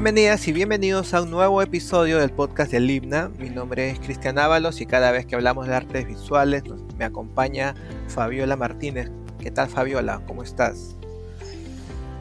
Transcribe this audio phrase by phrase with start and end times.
[0.00, 3.30] Bienvenidas y bienvenidos a un nuevo episodio del podcast del Himna.
[3.38, 6.62] Mi nombre es Cristian Ábalos y cada vez que hablamos de artes visuales
[6.96, 7.74] me acompaña
[8.08, 9.10] Fabiola Martínez.
[9.40, 10.22] ¿Qué tal Fabiola?
[10.26, 10.96] ¿Cómo estás?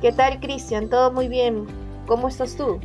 [0.02, 0.90] ¿Qué tal Cristian?
[0.90, 1.68] Todo muy bien.
[2.06, 2.82] ¿Cómo estás tú?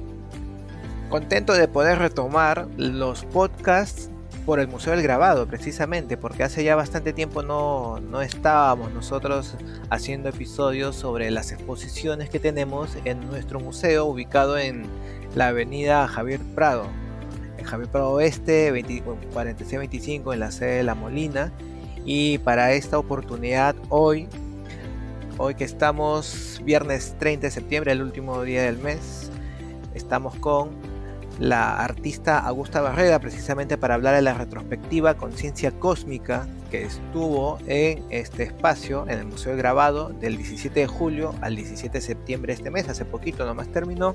[1.11, 4.11] Contento de poder retomar los podcasts
[4.45, 9.57] por el Museo del Grabado, precisamente, porque hace ya bastante tiempo no, no, estábamos nosotros
[9.91, 14.85] haciendo episodios sobre las exposiciones que tenemos en nuestro museo ubicado en
[15.35, 16.87] la avenida Javier Prado,
[17.57, 21.51] en Javier Prado Oeste, 4625 en la sede de La Molina.
[22.05, 24.29] Y para esta oportunidad, hoy,
[25.39, 29.31] hoy que estamos viernes 30 de septiembre, el último día del mes,
[29.95, 30.94] estamos con
[31.39, 38.05] la artista Augusta Barreda precisamente para hablar de la retrospectiva Conciencia Cósmica que estuvo en
[38.11, 42.53] este espacio en el Museo de Grabado del 17 de julio al 17 de septiembre
[42.53, 44.15] de este mes, hace poquito nomás terminó,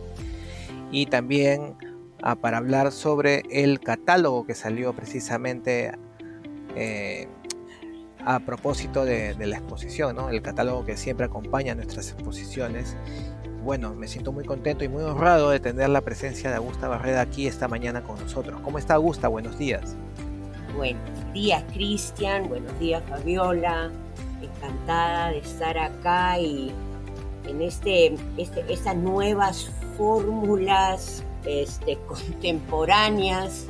[0.92, 1.76] y también
[2.24, 5.92] ah, para hablar sobre el catálogo que salió precisamente
[6.76, 7.28] eh,
[8.26, 12.96] a propósito de, la exposición, el catálogo que siempre acompaña nuestras exposiciones
[13.70, 17.22] bueno, me siento muy contento y muy honrado de tener la presencia de Augusta Barreda
[17.22, 18.60] aquí esta mañana con nosotros.
[18.62, 19.28] ¿Cómo está Augusta?
[19.28, 19.96] Buenos días.
[20.76, 21.04] Buenos
[21.34, 22.50] días, Cristian.
[22.50, 23.92] Buenos días, Fabiola.
[24.42, 26.72] Encantada de estar acá y
[27.48, 33.68] en este, este estas nuevas fórmulas este, contemporáneas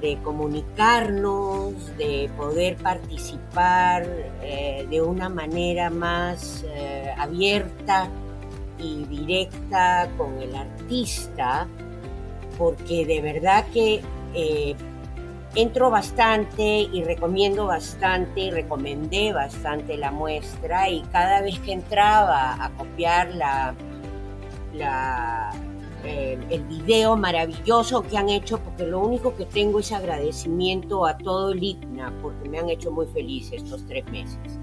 [0.00, 4.06] de comunicarnos, de poder participar
[4.42, 8.08] eh, de una manera más eh, abierta
[9.08, 11.66] directa con el artista,
[12.58, 14.02] porque de verdad que
[14.34, 14.74] eh,
[15.54, 22.62] entro bastante y recomiendo bastante y recomendé bastante la muestra y cada vez que entraba
[22.64, 23.74] a copiar la,
[26.04, 31.16] eh, el video maravilloso que han hecho, porque lo único que tengo es agradecimiento a
[31.16, 34.58] todo el IGNA, porque me han hecho muy feliz estos tres meses.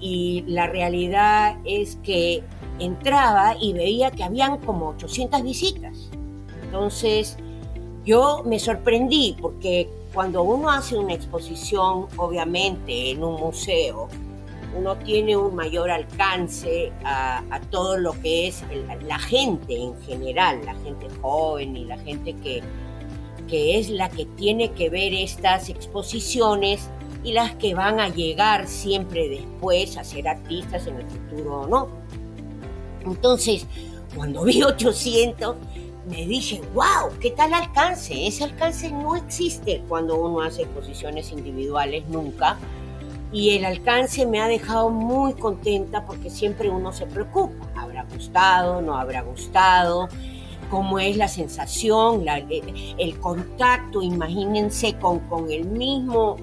[0.00, 2.42] Y la realidad es que
[2.78, 6.10] entraba y veía que habían como 800 visitas.
[6.62, 7.36] Entonces,
[8.04, 14.08] yo me sorprendí porque cuando uno hace una exposición, obviamente en un museo,
[14.76, 18.64] uno tiene un mayor alcance a, todo lo que es
[19.02, 22.62] la gente en general, la gente joven y la gente que,
[23.48, 26.88] que es la que tiene que ver estas exposiciones
[27.22, 31.66] y las que van a llegar siempre después a ser artistas en el futuro o
[31.66, 31.88] no.
[33.04, 33.66] Entonces,
[34.14, 35.56] cuando vi 800,
[36.08, 38.26] me dije, wow, ¿qué tal alcance?
[38.26, 42.58] Ese alcance no existe cuando uno hace exposiciones individuales nunca.
[43.32, 47.68] Y el alcance me ha dejado muy contenta porque siempre uno se preocupa.
[47.76, 48.82] ¿Habrá gustado?
[48.82, 50.08] ¿No habrá gustado?
[50.68, 52.24] ¿Cómo es la sensación?
[52.28, 56.36] el, contacto, imagínense con, con el mismo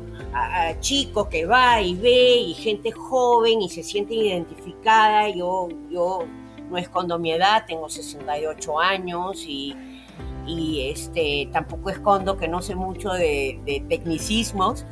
[0.80, 5.30] chico que va y ve y gente joven y se siente identificada.
[5.30, 6.26] Yo, yo
[6.70, 9.76] no escondo mi edad, tengo 68 años y,
[10.90, 14.86] este, tampoco escondo que no sé mucho de, tecnicismos,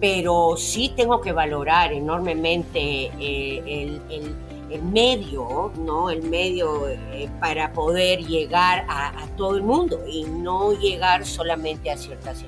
[0.00, 6.08] pero sí tengo que valorar enormemente eh, el, medio, ¿no?
[6.08, 11.96] El medio eh, para poder llegar a, todo el mundo y no llegar solamente a
[11.96, 12.42] ciertas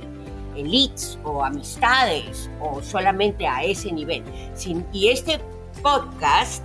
[0.57, 4.23] elites o amistades o solamente a ese nivel.
[4.93, 5.41] y este
[5.83, 6.65] podcast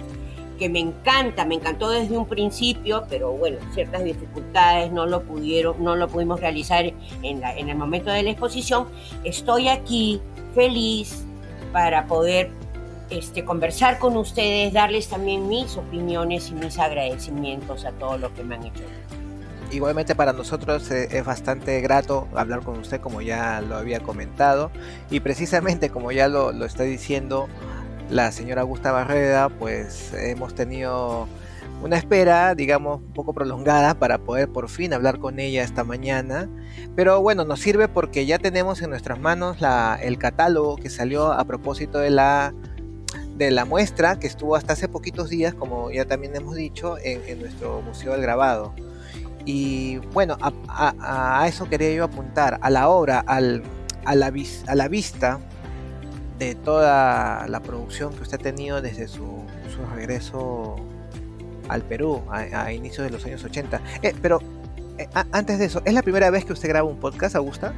[0.57, 5.81] que me encanta, me encantó desde un principio, pero bueno, ciertas dificultades no lo pudieron,
[5.81, 8.87] no lo pudimos realizar en, en el momento de la exposición.
[9.23, 10.19] Estoy aquí
[10.53, 11.23] feliz
[11.71, 12.51] para poder
[13.09, 18.43] este, conversar con ustedes, darles también mis opiniones y mis agradecimientos a todos los que
[18.43, 18.83] me han hecho.
[19.71, 24.71] Igualmente para nosotros eh, es bastante grato hablar con usted como ya lo había comentado
[25.11, 27.47] y precisamente como ya lo, lo está diciendo,
[28.09, 31.27] la señora Augusta Barreda, pues hemos tenido
[31.81, 36.49] una espera, digamos, un poco prolongada para poder por fin hablar con ella esta mañana.
[36.95, 41.31] Pero bueno, nos sirve porque ya tenemos en nuestras manos la, el catálogo que salió
[41.31, 42.53] a propósito de la,
[43.37, 47.39] de la muestra que estuvo hasta hace poquitos días, como ya también hemos dicho, en,
[47.39, 48.73] nuestro Museo del Grabado.
[49.51, 50.37] Y bueno,
[50.67, 53.63] a, eso quería yo apuntar, a la obra, al,
[54.05, 54.31] a, la,
[54.67, 55.39] a la vista
[56.37, 59.43] de toda la producción que usted ha tenido desde su,
[59.95, 60.75] regreso
[61.67, 63.81] al Perú a, inicios de los años 80.
[64.03, 64.39] Eh, pero
[64.99, 67.73] eh, antes de eso, ¿es la primera vez que usted graba un podcast, Augusta?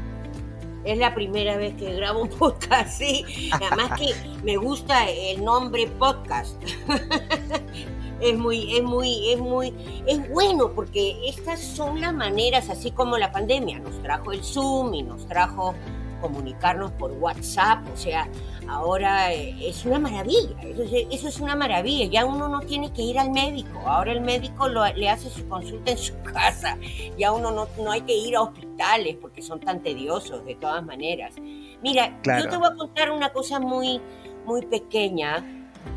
[0.84, 3.50] Es la primera vez que grabo un podcast, sí.
[3.54, 4.14] Además que
[4.44, 6.62] me gusta el nombre podcast.
[8.22, 9.74] es muy, es muy, es muy,
[10.06, 14.94] es bueno porque estas son las maneras, así como la pandemia nos trajo el Zoom
[14.94, 15.74] y nos trajo
[16.22, 18.30] comunicarnos por WhatsApp, o sea,
[18.70, 23.18] ahora eh, es una maravilla, eso es, una maravilla, ya uno no tiene que ir
[23.18, 26.78] al médico, ahora el médico le hace su consulta en su casa,
[27.18, 30.86] ya uno no, no hay que ir a hospitales porque son tan tediosos de todas
[30.86, 31.34] maneras.
[31.82, 34.00] Mira, yo te voy a contar una cosa muy,
[34.46, 35.44] muy pequeña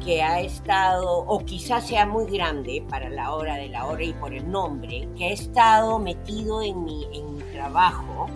[0.05, 4.13] que ha estado, o quizás sea muy grande para la hora de la hora y
[4.13, 8.29] por el nombre, que ha estado metido en mi, en mi trabajo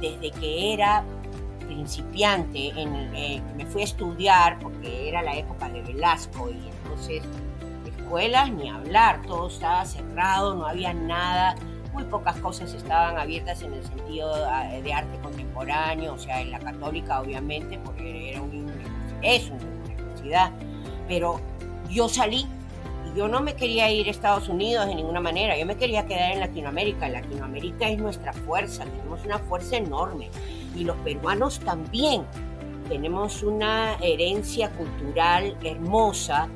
[0.00, 1.04] desde que era
[1.66, 7.22] principiante, en, eh, me fui a estudiar porque era la época de Velasco y entonces
[7.86, 11.54] escuelas ni hablar, todo estaba cerrado, no había nada,
[11.92, 16.50] muy pocas cosas estaban abiertas en el sentido ah, de arte contemporáneo, o sea, en
[16.50, 18.66] la católica obviamente, porque era un,
[19.22, 20.52] es una universidad,
[21.10, 21.40] pero
[21.90, 22.46] yo salí
[23.14, 26.32] yo no me quería ir a Estados Unidos de ninguna manera, yo me quería quedar
[26.32, 27.08] en Latinoamérica.
[27.08, 30.30] Latinoamérica es nuestra fuerza, tenemos una fuerza enorme
[30.76, 32.24] y los peruanos también.
[32.88, 36.48] Tenemos una herencia cultural hermosa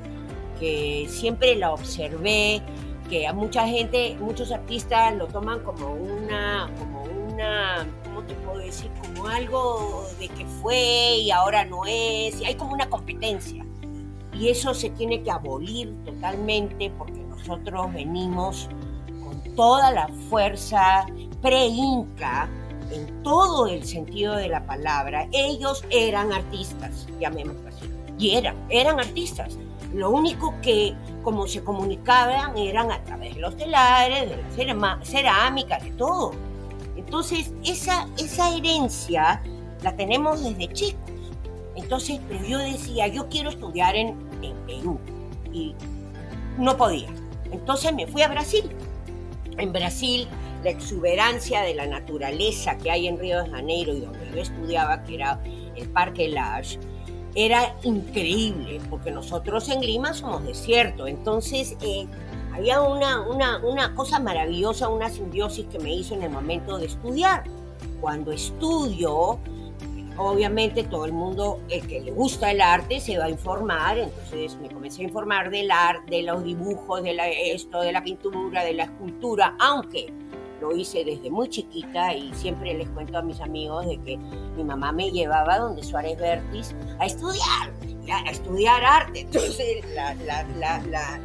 [0.58, 2.62] que siempre la observé,
[3.08, 8.58] que a mucha gente, muchos artistas lo toman como una, como una, ¿cómo te puedo
[8.58, 8.90] decir?
[9.02, 13.63] Como algo de que fue y ahora no es, y hay como una competencia.
[14.34, 18.68] Y eso se tiene que abolir totalmente porque nosotros venimos
[19.22, 21.06] con toda la fuerza
[21.40, 22.48] pre-inca
[22.90, 25.28] en todo el sentido de la palabra.
[25.32, 27.90] Ellos eran artistas, llamémoslo así.
[28.18, 29.58] Y eran, eran artistas.
[29.92, 35.78] Lo único que, como se comunicaban, eran a través de los telares, de la cerámica,
[35.78, 36.32] de todo.
[36.96, 39.42] Entonces, esa, esa herencia
[39.82, 41.13] la tenemos desde chicos.
[41.76, 44.14] Entonces, yo decía, yo quiero estudiar en,
[44.66, 44.98] Perú
[45.52, 45.74] y
[46.58, 47.08] no podía.
[47.50, 48.64] Entonces me fui a Brasil.
[49.56, 50.28] En Brasil,
[50.62, 55.02] la exuberancia de la naturaleza que hay en Río de Janeiro y donde yo estudiaba,
[55.04, 55.40] que era
[55.76, 56.78] el Parque Lage,
[57.34, 61.06] era increíble, porque nosotros en Lima somos desierto.
[61.06, 62.06] Entonces, eh,
[62.52, 66.86] había una, una, una cosa maravillosa, una simbiosis que me hizo en el momento de
[66.86, 67.44] estudiar.
[68.00, 69.40] Cuando estudio,
[70.16, 74.56] obviamente todo el mundo, el que le gusta el arte, se va a informar, entonces
[74.60, 78.64] me comencé a informar del arte, de los dibujos, de la, esto, de la pintura,
[78.64, 80.12] de la escultura, aunque
[80.60, 84.16] lo hice desde muy chiquita y siempre les cuento a mis amigos de que
[84.56, 87.72] mi mamá me llevaba donde Suárez Vértiz a estudiar,
[88.08, 89.20] a estudiar arte.
[89.32, 90.14] Entonces la,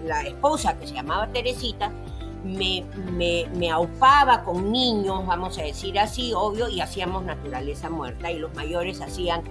[0.04, 1.92] la esposa que se llamaba Teresita,
[2.44, 8.32] me, me, me, aupaba con niños, vamos a decir así, obvio, y hacíamos naturaleza muerta,
[8.32, 9.44] y los mayores hacían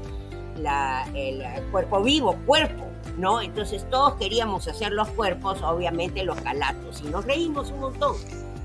[1.15, 2.85] el cuerpo vivo, cuerpo,
[3.17, 3.41] ¿no?
[3.41, 8.17] Entonces todos queríamos hacer los cuerpos, obviamente los calatos, y nos reímos un montón.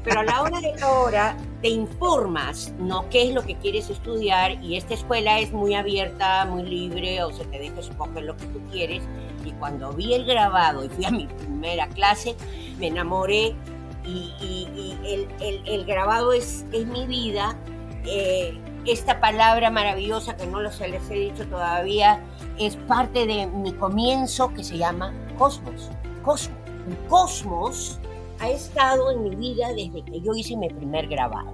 [0.04, 3.08] Pero a la hora de la hora te informas, ¿no?
[3.10, 4.62] ¿Qué es lo que quieres estudiar?
[4.62, 8.46] Y esta escuela es muy abierta, muy libre, o se te deja escoger lo que
[8.48, 9.02] tú quieres.
[9.46, 12.36] Y cuando vi el grabado y fui a mi primera clase,
[12.80, 13.56] me enamoré
[14.06, 15.28] y,
[15.66, 17.58] el, grabado es, es mi vida.
[18.06, 22.22] Eh, esta palabra maravillosa que no lo se les he dicho todavía
[22.60, 25.90] es parte de mi comienzo que se llama Cosmos.
[26.22, 26.64] Cosmos.
[26.88, 28.00] El cosmos
[28.40, 31.54] ha estado en mi vida desde que yo hice mi primer grabado.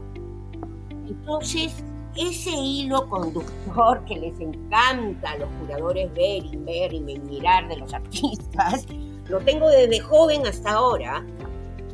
[1.07, 1.83] Entonces,
[2.15, 7.77] ese hilo conductor que les encanta a los curadores ver y ver y mirar de
[7.77, 8.87] los artistas,
[9.27, 11.23] lo tengo desde joven hasta ahora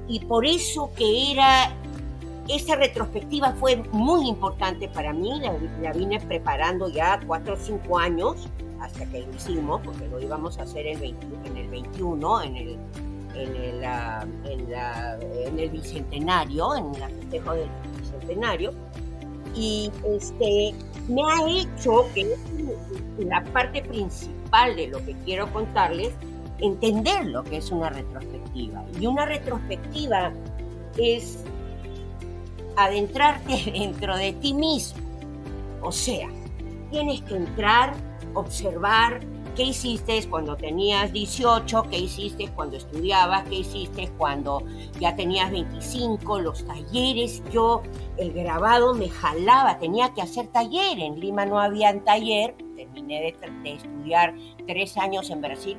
[0.08, 1.72] y por eso que era,
[2.48, 5.42] esa retrospectiva fue muy importante para mí,
[5.82, 8.48] la, vine preparando ya cuatro o cinco años
[8.80, 12.78] hasta que lo hicimos, porque lo íbamos a hacer en el 21, en el,
[13.36, 17.70] en el, ah, en, el bicentenario, en el festejo del
[18.00, 18.74] bicentenario,
[19.56, 20.76] y este,
[21.08, 22.36] me ha hecho que
[23.20, 26.12] la parte principal de lo que quiero contarles
[26.60, 28.45] entender lo que es una retrospectiva.
[28.56, 30.32] Y una retrospectiva
[30.98, 31.44] es
[32.78, 35.00] adentrarte dentro de ti mismo.
[35.82, 36.30] O sea,
[36.90, 37.94] tienes que entrar,
[38.34, 39.20] observar
[39.56, 44.64] qué hiciste cuando tenías 18, qué hiciste cuando estudiabas, qué hiciste cuando
[45.00, 47.44] ya tenías 25, los talleres.
[47.52, 47.84] Yo,
[48.18, 51.00] el grabado me jalaba, tenía que hacer taller.
[51.00, 54.34] En Lima no había taller, terminé de, de estudiar
[54.66, 55.78] tres años en Brasil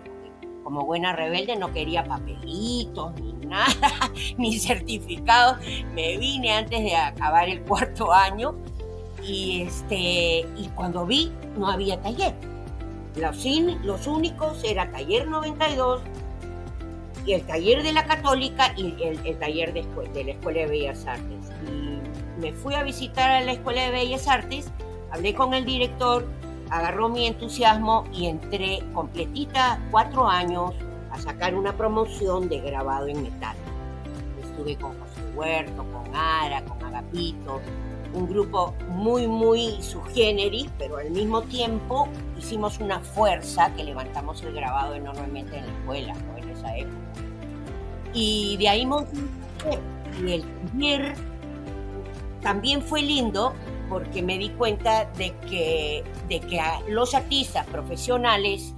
[0.66, 3.92] como buena rebelde no quería papelitos ni nada,
[4.36, 5.58] ni certificados.
[5.94, 8.56] Me vine antes de acabar el cuarto año
[9.22, 12.34] Y, este, y cuando vi, no había taller.
[13.14, 13.44] Los,
[13.84, 16.02] los únicos era Taller 92
[17.24, 21.06] y el taller de la Católica y el, taller de, de la Escuela de Bellas
[21.06, 21.48] Artes.
[21.68, 24.72] Y me fui a visitar a la Escuela de Bellas Artes,
[25.12, 26.26] hablé con el director,
[26.70, 30.72] agarró mi entusiasmo y entré completita cuatro años
[31.10, 33.56] a sacar una promoción de grabado en metal.
[34.42, 37.60] Estuve con José Huerto, con Ara, con Agapito,
[38.12, 42.08] un grupo muy, muy subgéneris, pero al mismo tiempo
[42.38, 46.96] hicimos una fuerza que levantamos el grabado enormemente en la escuela, en esa época.
[48.14, 48.88] Y de ahí
[50.24, 51.14] y el taller
[52.40, 53.52] también fue lindo
[53.88, 58.74] porque me di cuenta de que, de que los artistas profesionales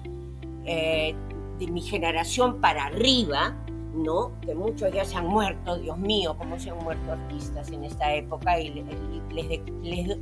[0.65, 1.15] eh,
[1.59, 3.57] de mi generación para arriba,
[3.95, 4.33] ¿no?
[4.43, 8.15] Que muchos ya se han muerto, Dios mío, cómo se han muerto artistas en esta
[8.15, 10.19] época y les, les,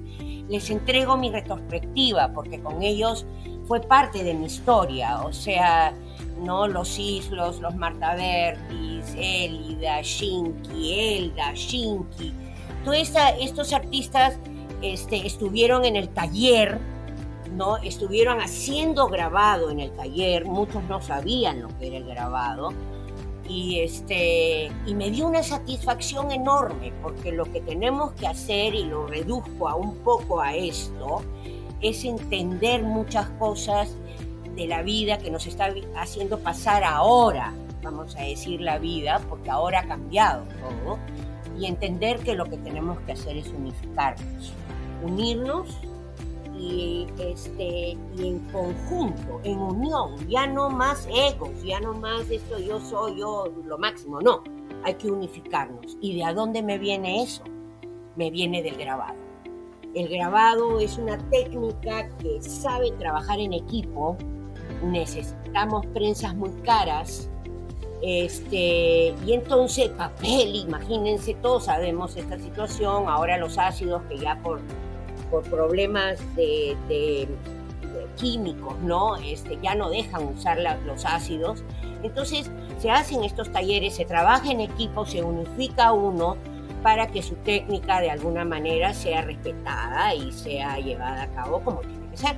[0.49, 3.27] les, entrego mi retrospectiva porque con ellos
[3.67, 5.93] fue parte de mi historia, o sea,
[6.43, 6.69] ¿no?
[6.69, 12.33] Los Islos, los Marta Vertis, Elida, Shinki, Elda, Shinki,
[12.85, 14.39] todos estos artistas
[14.83, 16.79] este, estuvieron en el taller,
[17.53, 17.79] ¿no?
[17.79, 22.73] Estuvieron haciendo grabado en el taller, muchos no sabían lo que era el grabado,
[23.49, 28.85] y, este, y me dio una satisfacción enorme, porque lo que tenemos que hacer, y
[28.85, 31.23] lo reduzco a un poco a esto,
[31.81, 33.95] es entender muchas cosas
[34.57, 39.51] de la vida que nos está haciendo pasar ahora, vamos a decir la vida, porque
[39.51, 40.99] ahora ha cambiado todo,
[41.59, 44.53] y entender que lo que tenemos que hacer es unificarnos,
[45.03, 45.69] unirnos
[46.59, 52.59] y, este, y en conjunto, en unión, ya no más egos, ya no más esto
[52.59, 54.43] yo soy yo lo máximo, no,
[54.83, 55.97] hay que unificarnos.
[56.01, 57.43] ¿Y de a dónde me viene eso?
[58.17, 59.17] Me viene del grabado.
[59.95, 64.17] El grabado es una técnica que sabe trabajar en equipo,
[64.83, 67.31] necesitamos prensas muy caras,
[68.03, 74.61] este, y entonces papel, imagínense, todos sabemos esta situación, ahora los ácidos que ya por
[75.37, 77.29] por problemas de,
[78.17, 79.17] químicos, ¿no?
[79.17, 81.63] Este, ya no dejan usar los ácidos.
[82.03, 86.37] Entonces se hacen estos talleres, se trabaja en equipo, se unifica uno
[86.83, 91.81] para que su técnica de alguna manera sea respetada y sea llevada a cabo como
[91.81, 92.37] tiene que ser.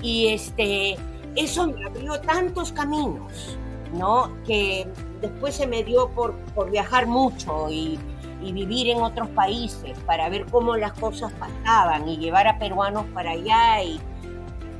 [0.00, 0.96] Y este,
[1.34, 3.58] eso me abrió tantos caminos,
[3.94, 4.30] ¿no?
[4.46, 4.86] Que
[5.20, 7.98] después se me dio por, por viajar mucho y
[8.44, 13.06] y vivir en otros países para ver cómo las cosas pasaban y llevar a peruanos
[13.14, 14.00] para allá y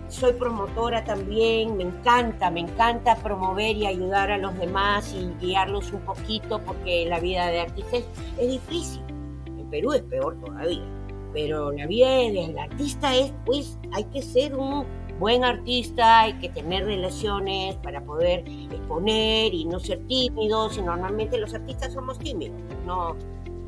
[0.09, 5.93] soy promotora también, me encanta, me encanta promover y ayudar a los demás y guiarlos
[5.93, 8.05] un poquito porque la vida de artistas
[8.39, 9.03] es difícil.
[9.47, 10.85] En Perú es peor todavía,
[11.33, 14.87] pero la vida del artista es, pues, hay que ser un
[15.19, 21.39] buen artista, hay que tener relaciones para poder exponer y no ser tímidos y normalmente
[21.39, 22.57] los artistas somos tímidos,
[22.87, 23.17] no,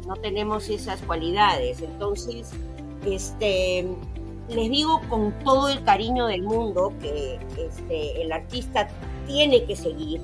[0.07, 1.83] no tenemos esas cualidades.
[1.83, 2.51] Entonces,
[3.05, 3.87] este,
[4.49, 8.89] les digo con todo el cariño del mundo que este, el artista
[9.27, 10.21] tiene que seguir.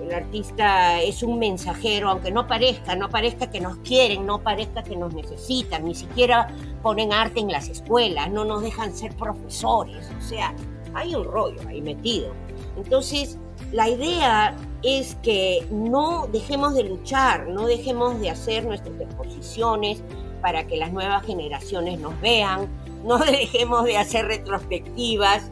[0.00, 4.82] El artista es un mensajero, aunque no parezca, no parezca que nos quieren, no parezca
[4.82, 6.48] que nos necesitan, ni siquiera
[6.82, 10.52] ponen arte en las escuelas, no nos dejan ser profesores, o sea,
[10.94, 12.32] hay un rollo ahí metido.
[12.76, 13.38] Entonces,
[13.74, 20.00] la idea es que no dejemos de luchar, no dejemos de hacer nuestras exposiciones
[20.40, 22.68] para que las nuevas generaciones nos vean,
[23.04, 25.50] no dejemos de hacer retrospectivas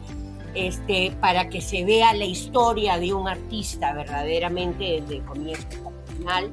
[0.55, 6.11] este, para que se vea la historia de un artista verdaderamente desde el comienzo hasta
[6.11, 6.51] el final.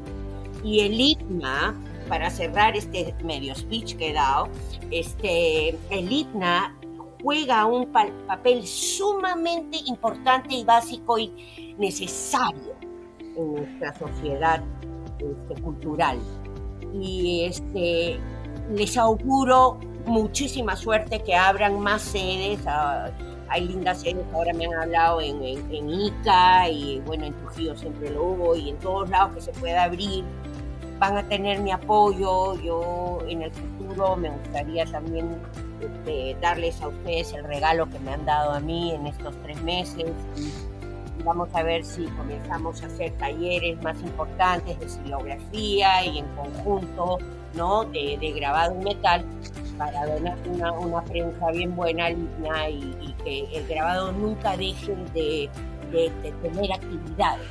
[0.64, 4.48] Y el ITNA, para cerrar este medio speech que he dado,
[4.90, 6.79] este, el ITNA
[7.22, 7.86] juega un
[8.26, 12.74] papel sumamente importante y básico y necesario
[13.36, 14.62] en nuestra sociedad
[15.18, 16.18] este, cultural.
[16.94, 18.18] Y este,
[18.74, 22.60] les auguro muchísima suerte que abran más sedes.
[22.66, 23.10] Ah,
[23.48, 28.10] hay lindas sedes, ahora me han hablado en, en, Ica y bueno, en Trujillo siempre
[28.10, 30.24] lo hubo y en todos lados que se pueda abrir.
[30.98, 32.54] Van a tener mi apoyo.
[32.60, 33.50] Yo en el
[34.16, 35.36] me gustaría también
[35.80, 39.60] este, darles a ustedes el regalo que me han dado a mí en estos tres
[39.62, 40.06] meses.
[41.24, 47.18] Vamos a ver si comenzamos a hacer talleres más importantes de silografía y en conjunto
[47.54, 47.84] ¿no?
[47.84, 49.24] de, grabado en metal
[49.76, 55.50] para donar una, una prensa bien buena, línea y, que el grabado nunca deje de,
[56.42, 57.48] tener actividades.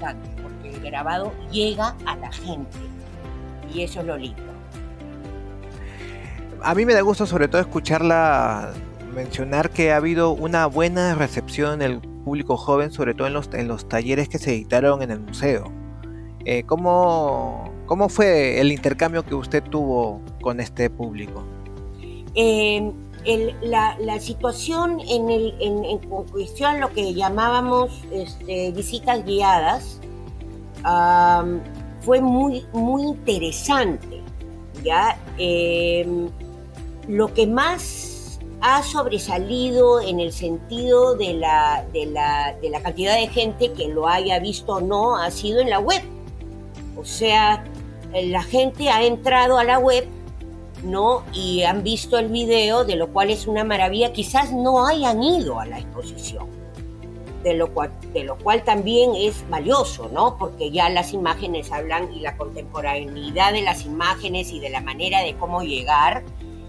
[0.00, 2.78] Es porque el grabado llega a la gente
[3.72, 4.57] y eso es lo lindo.
[6.62, 8.72] A mí me da gusto sobre todo escucharla
[9.14, 13.48] mencionar que ha habido una buena recepción en el público joven, sobre todo en los,
[13.52, 15.72] en los talleres que se editaron en el museo.
[16.44, 21.44] Eh, ¿cómo, ¿Cómo fue el intercambio que usted tuvo con este público?
[23.62, 30.00] La, la, situación en, el, en, en, cuestión, lo que llamábamos este, visitas guiadas,
[32.02, 34.22] fue muy, muy interesante.
[34.82, 35.18] ¿ya?
[35.38, 36.28] Em,
[37.08, 43.14] lo que más ha sobresalido en el sentido de la, de, la, de la cantidad
[43.14, 46.02] de gente que lo haya visto o no ha sido en la web.
[46.96, 47.64] O sea,
[48.12, 50.08] la gente ha entrado a la web
[50.82, 51.24] ¿no?
[51.32, 54.12] Y han visto el video, de lo cual es una maravilla.
[54.12, 56.46] Quizás no hayan ido a la exposición,
[57.42, 60.36] de lo cual, de lo cual también es valioso, ¿no?
[60.38, 65.22] Porque ya las imágenes hablan y la contemporaneidad de las imágenes y de la manera
[65.22, 66.22] de cómo llegar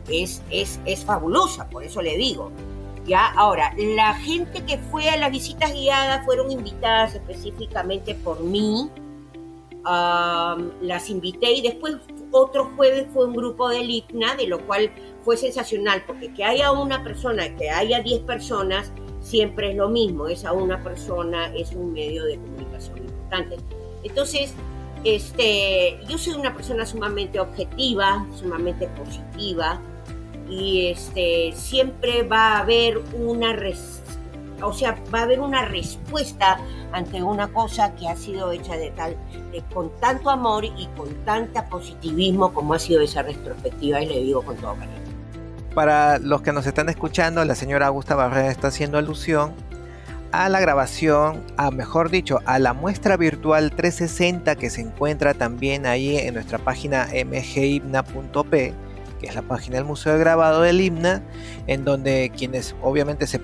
[0.07, 2.51] es, es, es fabulosa, por eso le digo.
[3.05, 8.89] Ya, ahora, la gente que fue a las visitas guiadas fueron invitadas específicamente por mí,
[10.81, 11.97] las invité y después
[12.31, 14.91] otro jueves fue un grupo del IPNA, de lo cual
[15.23, 18.91] fue sensacional, porque que haya una persona, que haya 10 personas,
[19.21, 23.57] siempre es lo mismo, es a una persona, es un medio de comunicación importante.
[24.03, 24.53] Entonces,
[25.03, 29.79] este, yo soy una persona sumamente objetiva, sumamente positiva,
[30.49, 33.55] y este, siempre va a haber una
[34.61, 36.59] o sea, va a haber una respuesta
[36.91, 39.15] ante una cosa que ha sido hecha de tal,
[39.73, 44.41] con tanto amor y con tanta positivismo como ha sido esa retrospectiva, y le digo
[44.41, 44.97] con todo cariño.
[45.73, 49.53] Para los que nos están escuchando, la señora Augusta Barrera está haciendo alusión
[50.31, 55.85] a la grabación, a mejor dicho, a la muestra virtual 360 que se encuentra también
[55.85, 58.73] ahí en nuestra página mgibna.p
[59.19, 61.21] que es la página del Museo de Grabado del Himna,
[61.67, 63.39] en donde quienes obviamente se,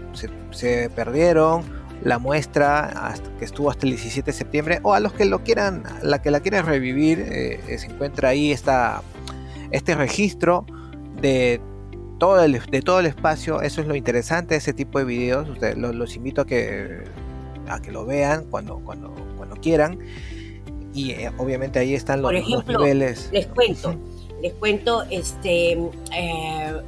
[0.90, 1.64] perdieron
[2.02, 5.84] la muestra que estuvo hasta el 17 de septiembre, o a los que lo quieran,
[6.02, 9.02] la que la quieran revivir, eh, eh, se encuentra ahí esta,
[9.72, 10.66] este registro
[11.22, 11.60] de
[12.18, 13.62] todo, el, de todo el espacio.
[13.62, 15.50] Eso es lo interesante de ese tipo de videos.
[15.50, 17.04] Ustedes, los, invito a que,
[17.68, 20.00] a que lo vean cuando, cuando, cuando quieran.
[20.94, 23.30] Y eh, obviamente ahí están los, los niveles.
[23.32, 23.96] Les cuento
[24.42, 25.72] les cuento, este,
[26.16, 26.82] eh,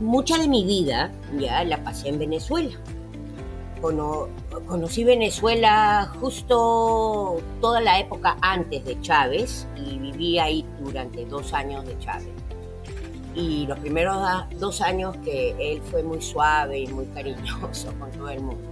[0.00, 2.76] mucha de mi vida ya la pasé en Venezuela.
[4.66, 11.86] conocí Venezuela justo toda la época antes de Chávez y viví ahí durante dos años
[11.86, 12.28] de Chávez.
[13.36, 14.16] Y los primeros
[14.58, 18.68] dos años que él fue muy suave y muy cariñoso con todo el mundo.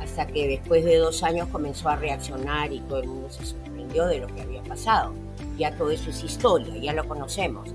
[0.00, 4.06] Hasta que después de dos años comenzó a reaccionar y todo el mundo se sorprendió
[4.06, 5.12] de lo que había pasado
[5.58, 7.68] ya todo eso es historia, ya lo conocemos.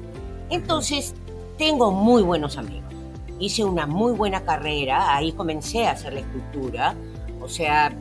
[0.49, 1.13] Entonces,
[1.58, 2.93] tengo muy buenos amigos.
[3.39, 6.95] Hice una muy buena carrera, ahí comencé a hacer la escultura.
[7.41, 7.93] O sea,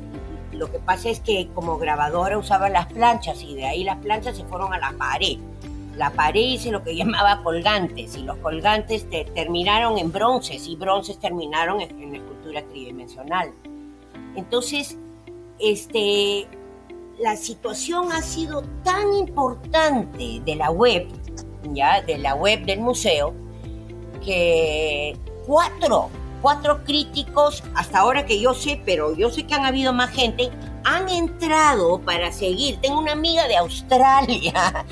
[0.52, 4.36] lo que pasa es que como grabadora usaba las planchas y de ahí las planchas
[4.36, 5.38] se fueron a la pared.
[5.96, 11.18] La pared hice lo que llamaba colgantes y los colgantes terminaron en bronces y bronces
[11.18, 13.52] terminaron en, en escultura tridimensional.
[14.34, 14.96] Entonces,
[15.58, 16.46] este,
[17.18, 21.06] la situación ha sido tan importante de la web,
[21.72, 23.34] ya, de la web del museo,
[24.24, 29.92] que cuatro, cuatro críticos, hasta ahora que yo sé, pero yo sé que han habido
[29.92, 30.50] más gente,
[30.84, 32.78] han entrado para seguir.
[32.80, 34.84] Tengo una amiga de Australia.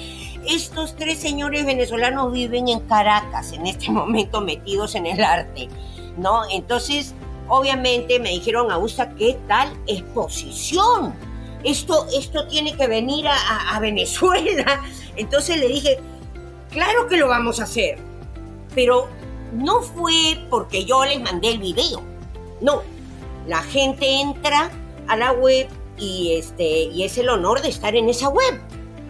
[0.46, 5.68] Estos tres señores venezolanos viven en Caracas en este momento metidos en el arte,
[6.16, 6.42] ¿no?
[6.50, 7.14] Entonces,
[7.48, 11.14] obviamente me dijeron, Augusta, ¿qué tal exposición?
[11.64, 14.82] esto, esto tiene que venir a, Venezuela.
[15.16, 15.98] Entonces le dije,
[16.70, 17.98] claro que lo vamos a hacer,
[18.74, 19.08] pero
[19.52, 22.02] no fue porque yo les mandé el video,
[22.60, 22.82] no,
[23.46, 24.70] la gente entra
[25.08, 28.60] a la web y, este, y es el honor de estar en esa web,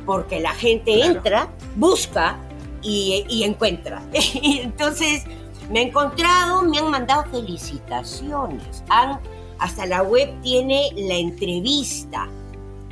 [0.06, 2.38] porque la gente entra, busca
[2.82, 4.02] y, y encuentra.
[4.12, 5.24] Entonces,
[5.70, 8.82] me han encontrado, me han mandado felicitaciones.
[8.88, 9.20] Han,
[9.58, 12.28] hasta la web tiene la entrevista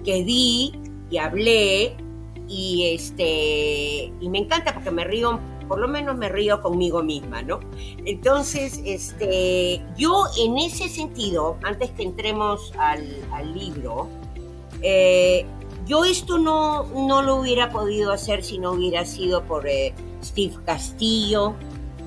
[0.04, 0.72] que di
[1.10, 1.96] y hablé
[2.46, 7.42] y este y me encanta porque me río por lo menos me río conmigo misma,
[7.42, 7.60] ¿no?
[8.06, 13.04] Entonces, este, yo en ese sentido, antes que entremos al,
[13.54, 14.08] libro,
[14.80, 15.44] eh,
[15.88, 20.54] yo esto no, no lo hubiera podido hacer si no hubiera sido por eh, Steve
[20.66, 21.54] Castillo,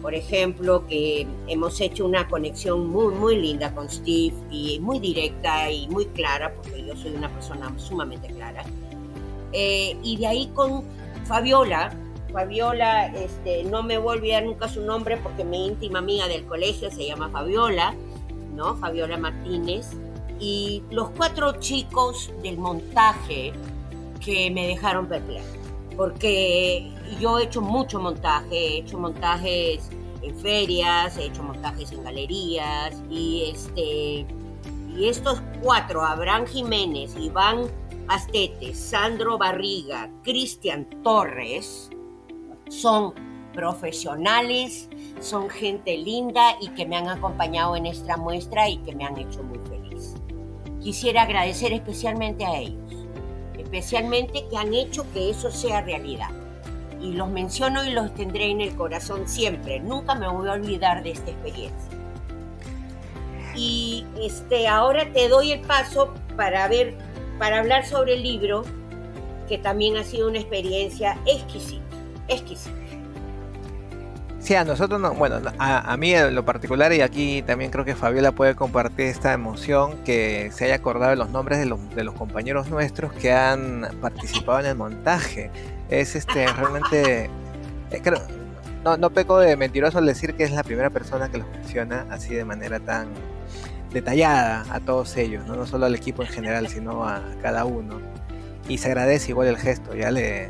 [0.01, 5.69] por ejemplo, que hemos hecho una conexión muy, muy linda con Steve y muy directa
[5.69, 8.63] y muy clara, porque yo soy una persona sumamente clara.
[9.51, 10.83] Eh, y de ahí con
[11.25, 11.91] Fabiola,
[12.31, 16.45] Fabiola, este, no me voy a olvidar nunca su nombre porque mi íntima amiga del
[16.45, 17.93] colegio se llama Fabiola,
[18.55, 18.75] ¿no?
[18.77, 19.89] Fabiola Martínez.
[20.39, 23.53] Y los cuatro chicos del montaje
[24.23, 25.45] que me dejaron perpleja.
[25.97, 29.89] Porque yo he hecho mucho montaje, he hecho montajes
[30.21, 34.25] en ferias, he hecho montajes en galerías y este
[34.97, 37.69] y estos cuatro, Abraham Jiménez, Iván
[38.07, 41.89] Astete, Sandro Barriga, Cristian Torres,
[42.67, 43.13] son
[43.53, 49.05] profesionales, son gente linda y que me han acompañado en esta muestra y que me
[49.05, 50.15] han hecho muy feliz.
[50.81, 53.00] Quisiera agradecer especialmente a ellos,
[53.71, 56.29] especialmente que han hecho que eso sea realidad.
[57.01, 59.79] Y los menciono y los tendré en el corazón siempre.
[59.79, 61.89] Nunca me voy a olvidar de esta experiencia.
[63.55, 66.95] Y este, ahora te doy el paso para ver,
[67.39, 68.63] para hablar sobre el libro,
[69.47, 71.81] que también ha sido una experiencia exquisita,
[72.27, 72.80] exquisita.
[74.41, 77.95] Sí, a nosotros no, bueno, a, mí en lo particular y aquí también creo que
[77.95, 82.03] Fabiola puede compartir esta emoción que se haya acordado de los nombres de los, de
[82.03, 85.51] los compañeros nuestros que han participado en el montaje.
[85.89, 87.29] Es este realmente,
[87.91, 88.19] eh, creo,
[88.83, 92.07] no, no peco de mentiroso al decir que es la primera persona que los menciona
[92.09, 93.09] así de manera tan
[93.93, 95.55] detallada a todos ellos, ¿no?
[95.55, 98.01] no solo al equipo en general, sino a cada uno.
[98.67, 100.49] Y se agradece igual el gesto, ya le,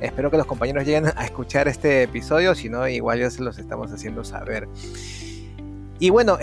[0.00, 3.58] Espero que los compañeros lleguen a escuchar este episodio, si no, igual ya se los
[3.58, 4.68] estamos haciendo saber.
[5.98, 6.38] Y bueno,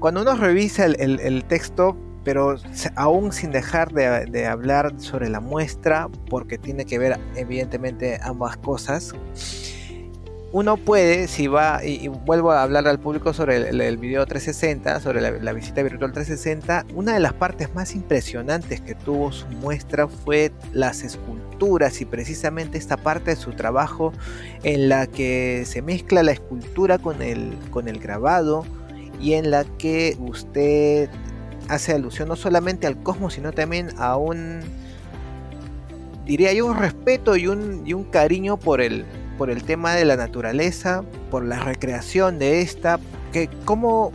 [0.00, 2.56] cuando uno revisa el, texto, pero
[2.96, 8.56] aún sin dejar de, de, hablar sobre la muestra, porque tiene que ver evidentemente ambas
[8.56, 9.14] cosas,
[10.52, 15.20] uno puede, si va, y, vuelvo a hablar al público sobre el, video 360, sobre
[15.20, 20.52] la, visita virtual 360, una de las partes más impresionantes que tuvo su muestra fue
[20.72, 24.12] las esculturas y precisamente esta parte de su trabajo
[24.62, 28.64] en la que se mezcla la escultura con el, con el grabado
[29.20, 31.10] y en la que usted
[31.68, 34.60] hace alusión no solamente al cosmos, sino también a un,
[36.24, 39.04] diría yo, un respeto y un, y un cariño por el
[39.36, 42.98] por el tema de la naturaleza, por la recreación de esta,
[43.32, 44.12] que cómo,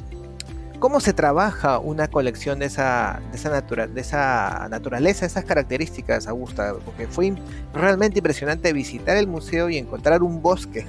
[0.79, 6.27] cómo se trabaja una colección de esa, de esa, natura, de esa naturaleza, esas características,
[6.27, 7.33] Augusta, porque fue
[7.73, 10.85] realmente impresionante visitar el museo y encontrar un bosque,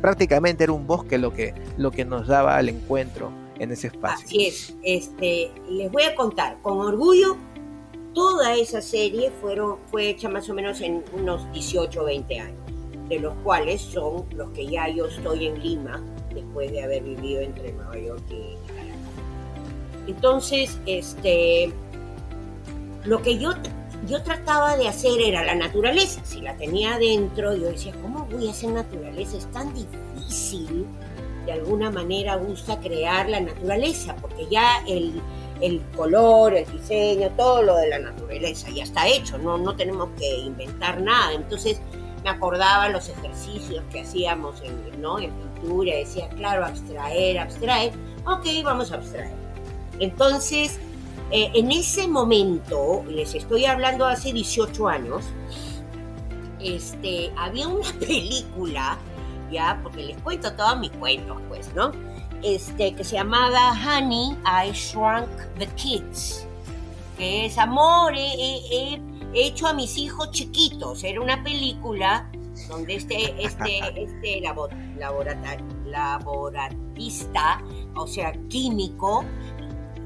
[0.00, 4.26] prácticamente era un bosque lo que, lo que nos daba al encuentro en ese espacio.
[4.26, 7.36] Así es, este, les voy a contar, con orgullo,
[8.14, 12.69] toda esa serie fueron, fue hecha más o menos en unos 18 o 20 años
[13.10, 16.00] de los cuales son los que ya yo estoy en Lima,
[16.32, 18.96] después de haber vivido entre Nueva York y Caracas.
[20.06, 21.72] Entonces, este,
[23.04, 23.52] lo que yo,
[24.06, 26.24] yo trataba de hacer era la naturaleza.
[26.24, 29.36] Si la tenía adentro, yo decía, ¿cómo voy a hacer naturaleza?
[29.36, 30.86] Es tan difícil,
[31.46, 35.20] de alguna manera, gusta crear la naturaleza, porque ya el,
[35.60, 40.10] el color, el diseño, todo lo de la naturaleza ya está hecho, no, no tenemos
[40.16, 41.32] que inventar nada.
[41.32, 41.80] Entonces,
[42.22, 45.18] me acordaba los ejercicios que hacíamos en, ¿no?
[45.18, 47.92] en pintura, decía, claro, abstraer, abstraer,
[48.26, 49.32] ok, vamos a abstraer.
[49.98, 50.78] Entonces,
[51.30, 55.24] eh, en ese momento, les estoy hablando hace 18 años,
[56.60, 58.98] este, había una película,
[59.50, 61.92] ya, porque les cuento todos mis cuentos, pues, ¿no?
[62.42, 65.28] Este, que se llamaba Honey, I Shrunk
[65.58, 66.46] the Kids,
[67.16, 69.00] que es amor, he
[69.34, 71.04] hecho a mis hijos chiquitos.
[71.04, 72.30] Era una película
[72.68, 74.42] donde este, este, este
[75.86, 77.62] laboratista,
[77.94, 79.24] o sea, químico,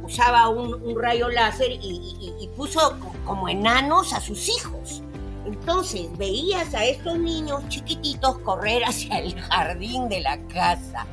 [0.05, 5.03] usaba un, rayo láser y, puso como enanos a sus hijos.
[5.47, 11.07] Entonces veías a estos niños chiquititos correr hacia el jardín de la casa.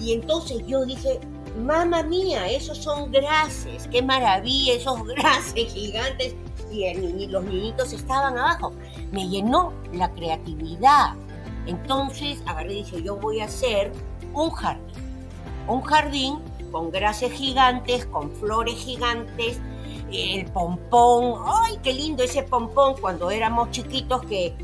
[0.00, 1.20] Y entonces yo dije,
[1.62, 6.34] mamá mía, esos son grases, qué maravilla, esos grases gigantes
[6.70, 8.72] y, los niñitos estaban abajo.
[9.12, 11.14] Me llenó la creatividad.
[11.66, 13.92] Entonces agarré y dije, yo voy a hacer
[14.34, 14.84] un jardín.
[15.68, 16.38] Un jardín
[16.70, 19.60] con grasas gigantes, con flores gigantes,
[20.12, 21.42] el pompón.
[21.46, 22.94] ¡Ay, qué lindo ese pompón!
[23.00, 24.54] Cuando éramos chiquitos que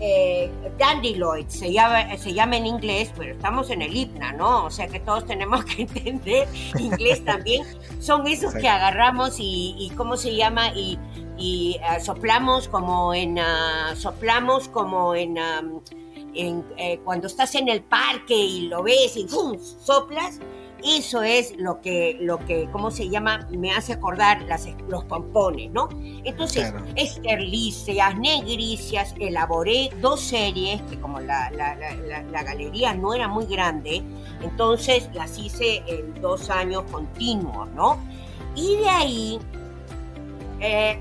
[0.00, 4.64] eh, Dandyloid se llama, se llama en inglés, pero estamos en el hipna, ¿no?
[4.64, 7.64] O sea que todos tenemos que entender inglés también.
[8.00, 10.68] Son esos que agarramos y, y ¿cómo se llama?
[10.74, 10.98] Y
[11.40, 15.36] y eh, soplamos como en uh, soplamos como en,
[16.34, 19.58] en eh, cuando estás en el parque y lo ves y ¡fum!
[19.58, 20.38] soplas
[20.84, 23.46] eso es lo que, lo que, ¿cómo se llama?
[23.50, 25.88] Me hace acordar las, los pompones, ¿no?
[26.24, 26.86] Entonces, claro.
[26.96, 34.02] esterlíceas, negricias, elaboré dos series que como la, la, la, galería no era muy grande,
[34.42, 37.98] entonces las hice en dos años continuos, ¿no?
[38.54, 39.38] Y de ahí,
[40.60, 40.98] eh,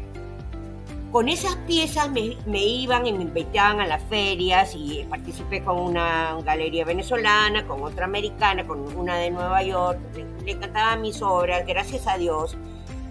[1.12, 6.40] con esas piezas me, iban y me invitaban a las ferias y participé con una
[6.44, 10.00] galería venezolana, con otra americana, con una de Nueva York.
[10.14, 12.58] Le, encantaban mis obras, gracias a Dios,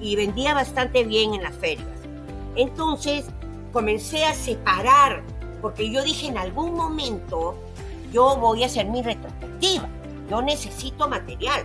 [0.01, 1.89] y vendía bastante bien en las ferias.
[2.55, 3.27] Entonces
[3.73, 5.23] comencé a separar,
[5.61, 7.57] porque yo dije en algún momento
[8.13, 9.89] yo voy a hacer mi retrospectiva,
[10.31, 11.65] yo necesito material.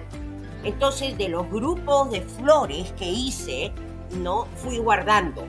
[0.64, 3.72] Entonces de los grupos de flores que hice,
[4.20, 5.44] no fui guardando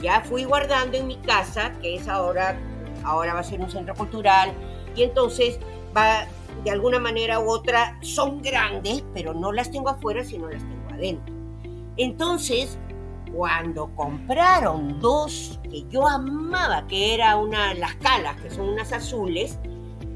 [0.00, 2.58] ya fui guardando en mi casa, que es ahora,
[3.04, 4.52] ahora va a ser un centro cultural,
[4.94, 5.58] y entonces
[5.96, 6.26] va,
[6.64, 10.90] de alguna manera u otra, son grandes, pero no las tengo afuera, sino las tengo
[10.90, 11.34] adentro.
[11.96, 12.78] Entonces,
[13.34, 19.58] cuando compraron dos que yo amaba, que era una, las calas, que son unas azules,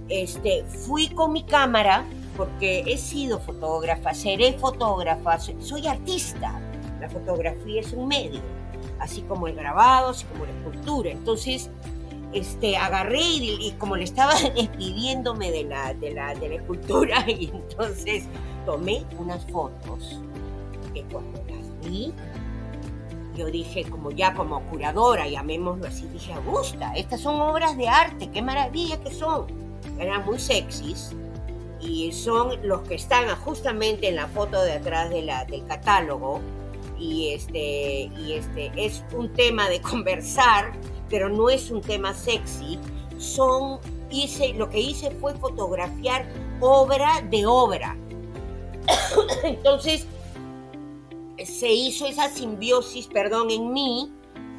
[0.09, 2.05] este, fui con mi cámara,
[2.37, 6.61] porque he sido fotógrafa, seré fotógrafa, soy artista.
[7.01, 8.41] La fotografía es un medio
[9.03, 11.11] así como el grabado, así como la escultura.
[11.11, 11.71] Entonces,
[12.33, 17.51] este, agarré y, como le estaba despidiéndome de la, de, la, de la escultura, y
[17.53, 18.25] entonces
[18.65, 20.21] tomé unas fotos
[20.95, 22.13] que cuando las vi,
[23.35, 28.31] yo dije, como ya como curadora, llamémoslo así, dije, Augusta, estas son obras de arte,
[28.31, 29.47] qué maravilla que son.
[29.99, 31.15] Eran muy sexys
[31.81, 35.31] y son los que están justamente en la foto de atrás del
[35.67, 36.41] catálogo
[37.03, 40.73] y este, y este es un tema de conversar,
[41.11, 42.79] pero no es un tema sexy.
[43.19, 46.29] Son, hice, lo que hice fue fotografiar
[46.61, 47.97] obra de obra.
[49.43, 50.07] Entonces,
[51.45, 54.13] se hizo esa simbiosis, perdón, en mí,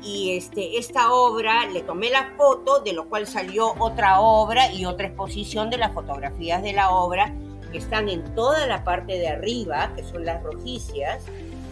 [0.04, 4.86] y este, esta obra le tomé la foto, de lo cual salió otra obra y
[4.86, 7.34] otra exposición de las fotografías de la obra,
[7.72, 11.24] que están en toda la parte de arriba, que son las rojicias,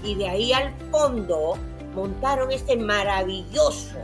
[0.04, 1.58] y de ahí al fondo
[1.96, 3.98] montaron este maravilloso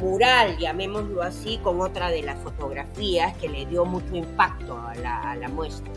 [0.00, 5.48] mural, llamémoslo así, con otra de las fotografías que le dio mucho impacto a la,
[5.48, 5.92] muestra.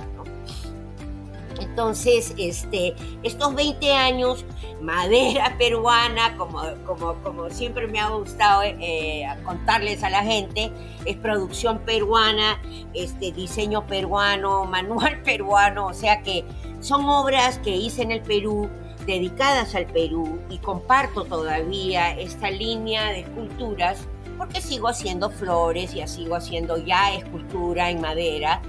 [1.59, 4.45] Entonces, este, estos 20 años,
[4.79, 10.71] madera peruana, como, como, como siempre me ha gustado eh, contarles a la gente,
[11.05, 12.61] es producción peruana,
[12.93, 16.45] este, diseño peruano, manual peruano, o sea que
[16.79, 18.69] son obras que hice en el Perú,
[19.07, 24.05] dedicadas al Perú y comparto todavía esta línea de esculturas
[24.37, 28.61] porque sigo haciendo flores y sigo haciendo ya escultura en madera,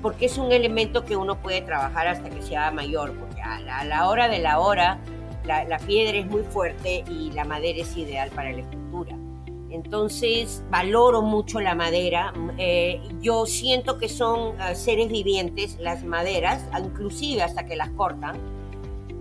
[0.00, 4.08] porque es un elemento que uno puede trabajar hasta que sea mayor, porque a la,
[4.08, 5.00] hora de la hora
[5.44, 9.16] la, piedra es muy fuerte y la madera es ideal para la escultura.
[9.70, 12.32] Entonces valoro mucho la madera.
[12.58, 18.57] Eh, yo siento que son eh, seres vivientes las maderas, inclusive hasta que las cortan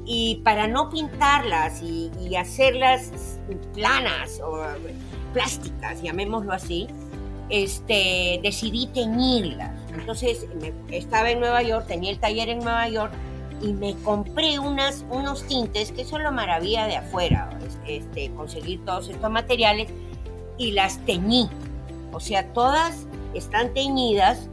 [0.07, 3.11] y para no pintarlas y, hacerlas
[3.73, 4.63] planas o
[5.33, 6.87] plásticas, llamémoslo así,
[7.49, 9.71] este, decidí teñirlas.
[9.93, 10.45] Entonces
[10.91, 13.11] estaba en Nueva York, tenía el taller en Nueva York
[13.61, 17.49] y me compré unas, unos tintes que son la maravilla de afuera,
[17.85, 19.89] este, conseguir todos estos materiales
[20.57, 21.49] y las teñí.
[22.13, 24.49] O sea, todas están teñidas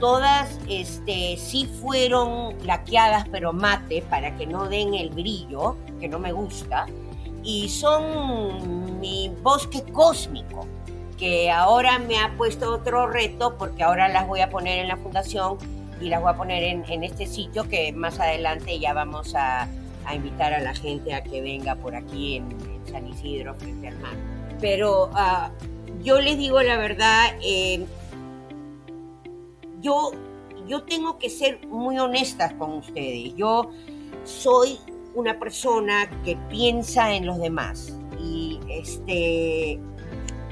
[0.00, 6.18] Todas este, sí fueron laqueadas, pero mate, para que no den el brillo, que no
[6.18, 6.86] me gusta.
[7.42, 10.66] Y son mi bosque cósmico,
[11.16, 14.96] que ahora me ha puesto otro reto, porque ahora las voy a poner en la
[14.96, 15.56] fundación
[16.00, 19.68] y las voy a poner en, este sitio, que más adelante ya vamos a,
[20.14, 24.14] invitar a la gente a que venga por aquí en, San Isidro, frente al mar.
[24.60, 25.50] Pero ah,
[26.04, 27.84] yo les digo la verdad, eh,
[29.80, 30.12] yo,
[30.66, 33.34] yo tengo que ser muy honesta con ustedes.
[33.36, 33.70] Yo
[34.24, 34.78] soy
[35.14, 37.96] una persona que piensa en los demás.
[38.20, 39.80] Y este,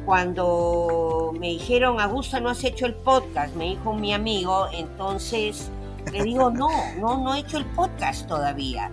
[0.04, 5.70] cuando me dijeron, Augusta, no has hecho el podcast, me dijo mi amigo, entonces
[6.12, 8.90] le digo, no, no, no he hecho el podcast todavía.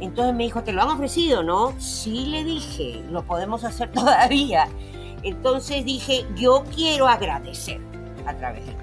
[0.00, 1.78] Entonces me dijo, ¿te lo han ofrecido, no?
[1.78, 4.68] Sí, le dije, lo podemos hacer todavía.
[5.22, 7.80] Entonces dije, yo quiero agradecer
[8.26, 8.76] a través del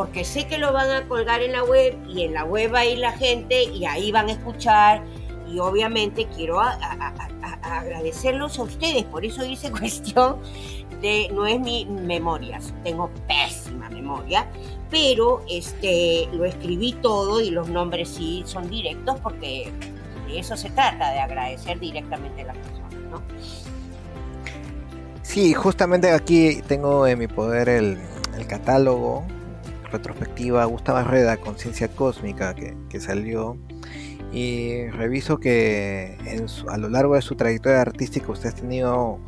[0.00, 2.78] porque sé que lo van a colgar en la web y en la web va
[2.78, 5.02] a ir la gente y ahí van a escuchar
[5.46, 10.38] y obviamente quiero agradecerlos a ustedes, por eso hice cuestión
[11.02, 14.46] de, no es mi memoria, tengo pésima memoria,
[14.88, 19.70] pero este, lo escribí todo y los nombres sí son directos porque
[20.26, 23.22] de eso se trata, de agradecer directamente a las personas, ¿no?
[25.20, 27.98] Sí, justamente aquí tengo en mi poder el,
[28.48, 29.26] catálogo
[29.90, 33.56] retrospectiva Gustavo Reda, Conciencia Cósmica, que, que, salió.
[34.32, 36.16] Y reviso que
[36.68, 39.20] a lo largo de su trayectoria artística usted ha tenido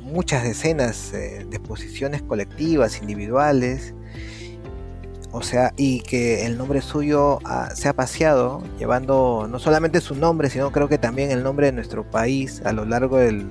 [0.00, 3.94] muchas decenas eh, de exposiciones colectivas, individuales,
[5.32, 7.40] o sea, y que el nombre suyo
[7.74, 11.72] se ha paseado, llevando no solamente su nombre, sino creo que también el nombre de
[11.72, 13.46] nuestro país a lo largo del,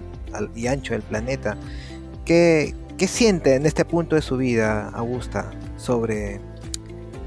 [0.55, 1.57] y ancho del planeta.
[2.23, 6.39] ¿Qué, ¿Qué, siente en este punto de su vida, Augusta, sobre,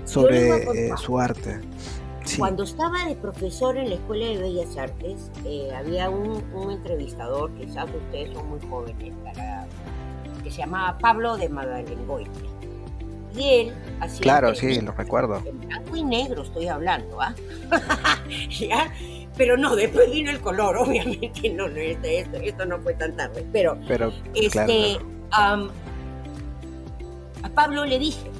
[0.04, 1.60] sobre eh, su arte?
[2.36, 7.88] Cuando estaba de profesor en la Escuela de Bellas Artes, eh, había un, entrevistador, quizás
[7.94, 9.14] ustedes son muy jóvenes,
[10.42, 12.26] que se llamaba Pablo de Madalengoy.
[13.34, 14.20] Y él hacía.
[14.20, 15.42] Claro, sí, lo recuerdo.
[15.44, 17.34] En blanco y negro estoy hablando, ¿ah?
[19.36, 21.50] Pero no, después vino el color, obviamente.
[21.50, 23.46] No, no esto, esto, no fue tan tarde.
[23.52, 24.98] Pero, Pero este,
[25.30, 25.68] a
[27.54, 28.30] Pablo le dije,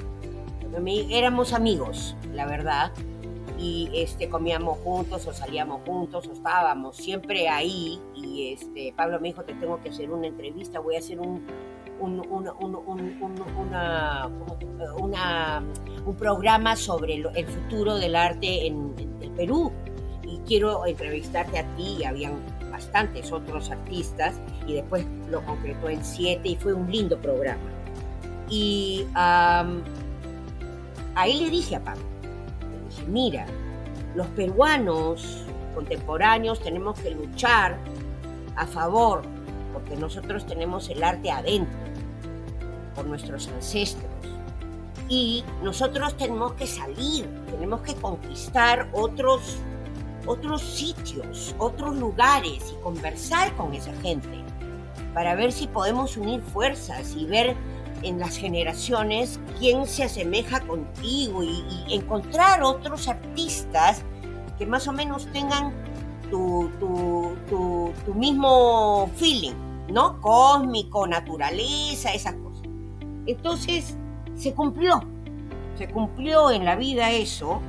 [1.09, 2.91] éramos amigos, la verdad
[3.59, 9.29] y este, comíamos juntos o salíamos juntos o estábamos siempre ahí y este, Pablo me
[9.29, 11.45] dijo te tengo que hacer una entrevista, voy a hacer un,
[16.17, 19.71] programa sobre el futuro del arte en, el Perú
[20.23, 22.39] y quiero entrevistarte a ti habían
[22.79, 27.59] bastantes otros artistas y después lo concretó en siete y fue un lindo programa.
[28.49, 29.83] Y ahí
[31.39, 32.03] le dije a Pablo,
[33.07, 33.45] mira,
[34.15, 35.43] los peruanos
[35.75, 37.77] contemporáneos tenemos que luchar
[38.55, 39.23] a favor,
[39.73, 41.77] porque nosotros tenemos el arte adentro,
[42.95, 44.09] por nuestros ancestros.
[45.09, 49.57] Y nosotros tenemos que salir, tenemos que conquistar otros,
[50.25, 54.43] otros sitios, otros lugares y conversar con esa gente
[55.13, 57.55] para ver si podemos unir fuerzas y ver
[58.03, 64.03] en las generaciones quién se asemeja contigo y, encontrar otros artistas
[64.57, 65.73] que más o menos tengan
[66.29, 69.53] tu, tu, mismo feeling,
[69.91, 70.19] ¿no?
[70.21, 72.63] Cósmico, naturaleza, esas cosas.
[73.25, 73.95] Entonces,
[74.35, 75.01] se cumplió,
[75.77, 77.61] se cumplió en la vida eso.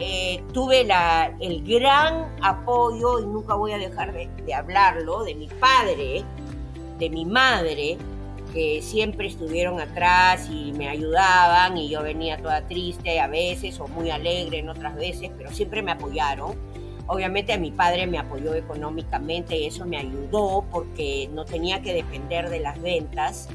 [0.00, 5.34] Eh, tuve la, el gran apoyo, y nunca voy a dejar de, de hablarlo, de
[5.34, 6.24] mi padre,
[6.98, 7.98] de mi madre,
[8.52, 13.88] que siempre estuvieron atrás y me ayudaban y yo venía toda triste a veces o
[13.88, 16.56] muy alegre en otras veces, pero siempre me apoyaron.
[17.06, 21.94] Obviamente a mi padre me apoyó económicamente y eso me ayudó porque no tenía que
[21.94, 23.48] depender de las ventas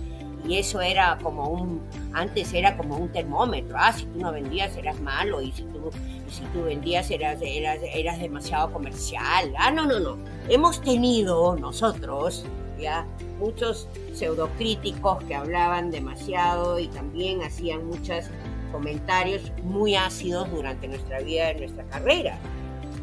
[0.46, 1.82] y eso era como un,
[2.14, 5.90] antes era como un termómetro, ah, si tú no vendías eras malo y si tú,
[6.30, 10.18] si tú vendías eras, eras, eras demasiado comercial, ah, no, no, no,
[10.50, 12.46] hemos tenido nosotros
[12.80, 13.06] ya
[13.40, 18.26] muchos pseudocríticos que hablaban demasiado y también hacían muchos
[18.72, 22.38] comentarios muy ácidos durante nuestra vida, en nuestra carrera.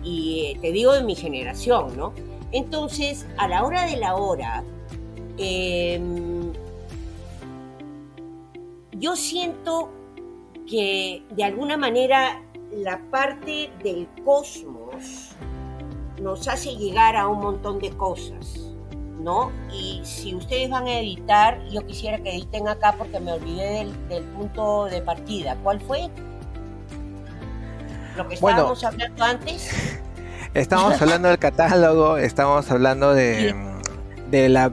[0.02, 2.12] Y eh, te digo de mi generación, ¿no?
[2.52, 4.64] Entonces, a la hora de la hora,
[5.38, 6.39] em,
[9.00, 9.90] yo siento
[10.68, 15.30] que de alguna manera la parte del cosmos
[16.22, 18.70] nos hace llegar a un montón de cosas
[19.20, 19.52] ¿no?
[19.72, 24.24] Y si ustedes van a editar, yo quisiera que editen acá porque me olvidé del,
[24.24, 25.56] punto de partida.
[25.62, 26.08] ¿Cuál fue?
[28.16, 30.00] Lo que estábamos hablando antes.
[30.54, 33.54] Estamos hablando del catálogo, estamos hablando de,
[34.32, 34.72] de la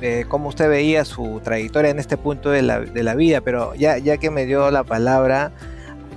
[0.00, 4.16] de cómo usted veía su trayectoria en este punto de la, vida, pero ya, ya
[4.18, 5.52] que me dio la palabra,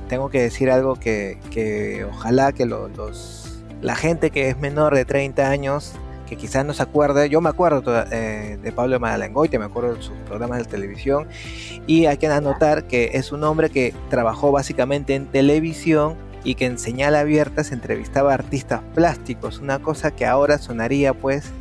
[0.07, 5.05] tengo que decir algo que, que ojalá que los, la gente que es menor de
[5.05, 5.95] 30 años
[6.35, 10.15] quizás no se acuerde, yo me acuerdo eh, de Pablo Madalengoite, me acuerdo de sus
[10.27, 11.27] programas de televisión,
[11.87, 16.65] y hay que anotar que es un hombre que trabajó básicamente en televisión y que
[16.65, 21.51] en señal abierta se entrevistaba a artistas plásticos, una cosa que ahora sonaría pues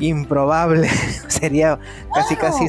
[0.00, 0.88] improbable,
[1.28, 1.78] sería
[2.14, 2.68] casi casi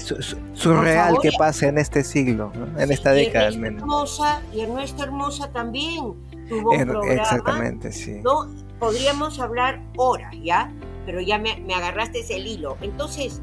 [0.53, 3.82] surreal que pase en este siglo, en esta década al menos.
[3.82, 6.13] Hermosa, y Ernesto Hermosa también
[6.49, 7.13] tuvo un programa.
[7.13, 8.21] Exactamente, sí.
[8.23, 8.47] ¿no?
[8.80, 10.71] Podríamos hablar horas, ¿ya?
[11.07, 12.78] pero ya me, agarraste ese hilo.
[12.82, 13.41] Entonces,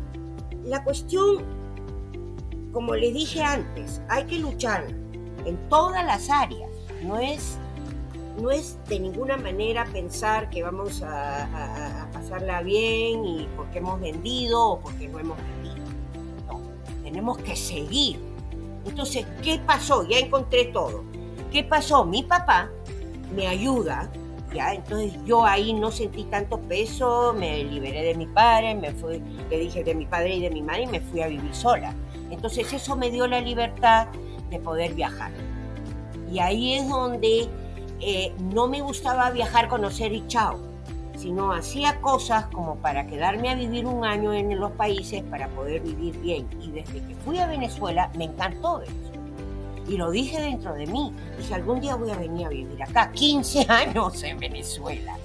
[0.65, 1.43] la cuestión,
[2.73, 4.87] como les dije antes, hay que luchar
[5.47, 6.71] en todas las áreas.
[7.03, 7.59] No es
[8.41, 14.71] no es de ninguna manera pensar que vamos a, pasarla bien y porque hemos vendido
[14.71, 15.87] o porque no hemos vendido.
[16.47, 16.61] No,
[17.03, 18.19] tenemos que seguir.
[18.85, 20.07] Entonces, ¿qué pasó?
[20.09, 21.05] Ya encontré todo.
[21.51, 22.05] ¿Qué pasó?
[22.05, 22.71] Mi papá
[23.35, 24.11] me ayuda,
[24.53, 24.75] ¿ya?
[24.75, 29.59] Entonces yo ahí no sentí tanto peso, me liberé de mi padre, me fui, le
[29.59, 31.95] dije de mi padre y de mi madre y me fui a vivir sola.
[32.31, 34.09] Entonces eso me dio la libertad
[34.51, 35.33] de poder viajar.
[36.31, 37.49] Y ahí es donde
[38.01, 40.59] eh, no me gustaba viajar, conocer y chao,
[41.17, 45.83] sino hacía cosas como para quedarme a vivir un año en los países para poder
[45.83, 46.47] vivir bien.
[46.61, 48.93] Y desde que fui a Venezuela me encantó eso.
[49.89, 51.13] Y lo dije dentro de mí.
[51.37, 53.13] Dije, algún día voy a venir a vivir acá.
[53.13, 55.17] 15 años en Venezuela.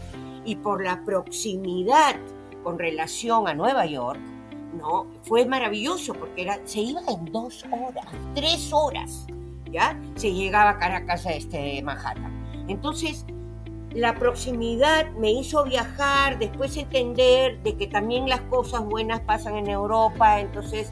[0.45, 2.15] Y por la proximidad
[2.63, 4.19] con relación a Nueva York,
[4.77, 5.07] ¿no?
[5.23, 8.05] Fue maravilloso porque era, se iba en dos horas,
[8.35, 9.25] tres horas,
[9.71, 9.99] ¿ya?
[10.15, 12.38] Se llegaba a Caracas a este Manhattan.
[12.69, 13.25] Entonces,
[13.93, 19.67] la proximidad me hizo viajar, después entender de que también las cosas buenas pasan en
[19.67, 20.91] Europa, entonces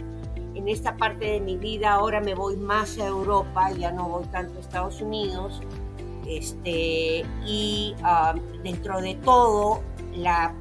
[0.56, 4.26] en esta parte de mi vida ahora me voy más a Europa, ya no voy
[4.26, 5.62] tanto a Estados Unidos,
[6.28, 9.82] este, y ah, dentro de todo
[10.16, 10.56] la,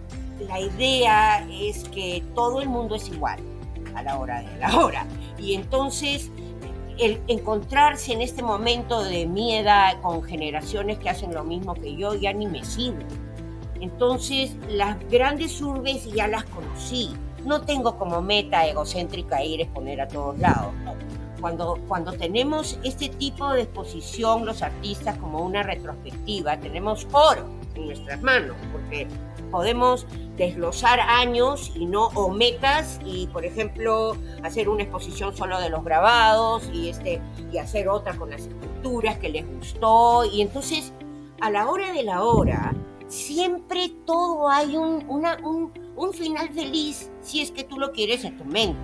[0.46, 3.40] la idea es que todo el mundo es igual
[3.94, 5.06] a la hora de la hora,
[5.38, 6.30] y entonces
[6.98, 9.62] el encontrarse en este momento de mi
[10.02, 13.04] con generaciones que hacen lo mismo que yo ya ni me sirve.
[13.80, 17.14] Entonces, las grandes urbes ya las conocí.
[17.44, 20.72] No tengo como meta egocéntrica ir a exponer a todos lados.
[21.40, 27.86] Cuando, cuando tenemos este tipo de exposición, los artistas, como una retrospectiva, tenemos oro en
[27.86, 29.06] nuestras manos, porque
[29.46, 35.70] podemos desglosar años y no o metas y por ejemplo hacer una exposición solo de
[35.70, 37.20] los grabados y este
[37.52, 40.24] y hacer otra con las esculturas que les gustó.
[40.24, 40.92] Y entonces
[41.40, 42.74] a la hora de la hora
[43.08, 48.24] siempre todo hay un, una, un, un final feliz si es que tú lo quieres
[48.24, 48.78] en tu mente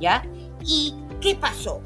[0.00, 0.24] ya
[0.60, 1.80] y qué pasó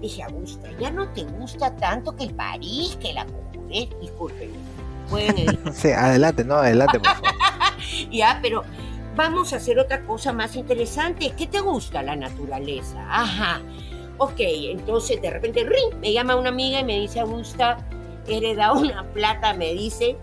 [0.00, 3.26] dije Augusta ya no te gusta tanto que el París que la
[4.00, 4.50] disculpen
[5.12, 7.30] pueden sí, adelante, no, adelante, por favor.
[8.10, 8.64] ya, pero
[9.14, 11.32] vamos a hacer otra cosa más interesante.
[11.36, 13.04] ¿Qué te gusta la naturaleza?
[13.08, 13.60] Ajá.
[14.18, 17.78] Ok, entonces de repente ring, me llama una amiga y me dice, Augusta,
[18.26, 20.16] hereda una plata, me dice,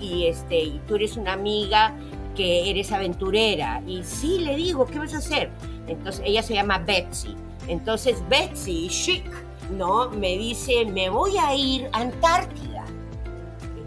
[0.00, 1.94] y, este, y tú eres una amiga
[2.34, 3.82] que eres aventurera.
[3.86, 5.50] Y sí, le digo, ¿qué vas a hacer?
[5.86, 7.34] Entonces ella se llama Betsy.
[7.66, 9.24] Entonces Betsy, chic,
[9.70, 10.10] ¿no?
[10.10, 12.75] Me dice, me voy a ir a Antártida.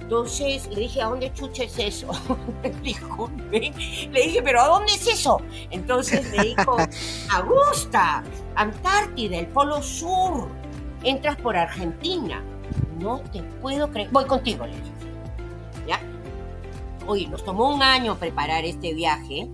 [0.09, 2.07] Entonces le dije, ¿a dónde chucha es eso?
[2.81, 3.71] Disculpe.
[4.11, 5.39] Le dije, ¿pero a dónde es eso?
[5.69, 6.77] Entonces le dijo,
[7.31, 8.23] Augusta,
[8.55, 10.47] Antártida, el Polo Sur.
[11.03, 12.43] Entras por Argentina.
[12.97, 14.09] No te puedo creer.
[14.09, 14.91] Voy contigo, le dije.
[15.87, 16.01] ¿Ya?
[17.05, 19.47] Oye, nos tomó un año preparar este viaje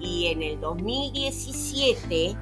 [0.00, 2.34] y en el 2017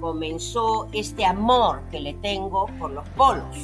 [0.00, 3.56] comenzó este amor que le tengo por los polos.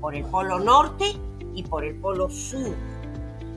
[0.00, 1.16] Por el Polo Norte
[1.56, 2.76] y por el Polo Sur.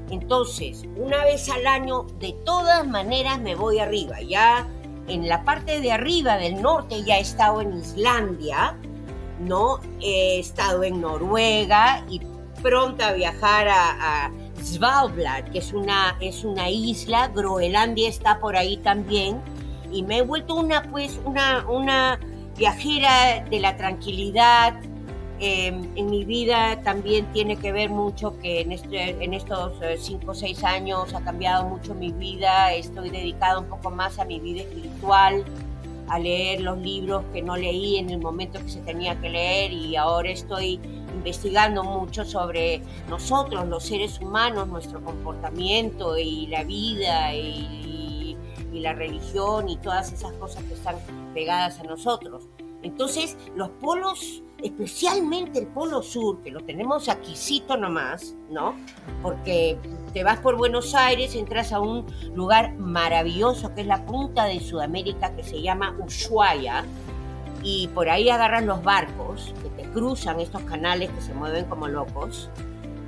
[0.09, 4.21] Entonces, una vez al año, de todas maneras me voy arriba.
[4.21, 4.67] Ya
[5.07, 8.75] en la parte de arriba del norte ya he estado en Islandia,
[9.39, 9.79] ¿no?
[10.01, 12.21] He estado en Noruega y
[12.61, 14.31] pronto a viajar a,
[14.61, 19.41] Svalbard, que es una, es una isla, Groenlandia está por ahí también,
[19.89, 22.19] y me he vuelto una, pues, una, una
[22.57, 24.73] viajera de la tranquilidad,
[25.41, 29.95] Em, en mi vida también tiene que ver mucho que en, este, en estos eh,
[29.97, 34.25] cinco o seis años ha cambiado mucho mi vida, estoy dedicada un poco más a
[34.25, 35.45] mi vida espiritual,
[36.09, 39.71] a leer los libros que no leí en el momento que se tenía que leer
[39.71, 40.77] y ahora estoy
[41.13, 48.35] investigando mucho sobre nosotros, los seres humanos, nuestro comportamiento y la vida y,
[48.73, 50.95] y la religión y todas esas cosas que están
[51.33, 52.49] pegadas a nosotros.
[52.81, 58.75] Entonces, los polos especialmente el Polo Sur, que lo tenemos aquícito nomás, ¿no?
[59.21, 59.77] Porque
[60.13, 64.59] te vas por Buenos Aires, entras a un lugar maravilloso que es la punta de
[64.59, 66.85] Sudamérica que se llama Ushuaia,
[67.61, 71.87] y por ahí agarran los barcos que te cruzan estos canales que se mueven como
[71.87, 72.49] locos,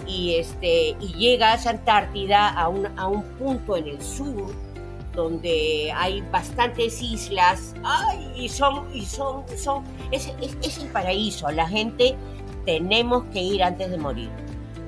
[0.08, 4.52] y, este, y llegas a Antártida a un, a un punto en el sur
[5.14, 7.74] donde hay bastantes islas,
[8.36, 10.32] y son, y son, son, es,
[10.62, 12.16] es, el paraíso, la gente
[12.66, 14.30] tenemos que ir antes de morir,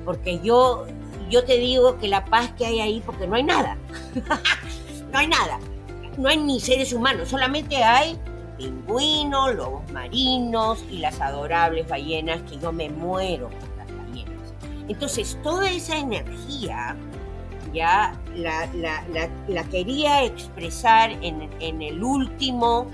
[0.04, 0.86] porque yo,
[1.30, 3.76] yo te digo que la paz que hay ahí, porque no hay nada,
[5.12, 5.58] no hay nada,
[6.16, 8.18] no hay ni seres humanos, solamente hay
[8.56, 14.54] pingüinos, lobos marinos y las adorables ballenas que yo me muero por las ballenas.
[14.88, 16.96] Entonces, toda esa energía
[17.74, 18.68] ya la,
[19.48, 22.86] la, quería expresar en, en, el último,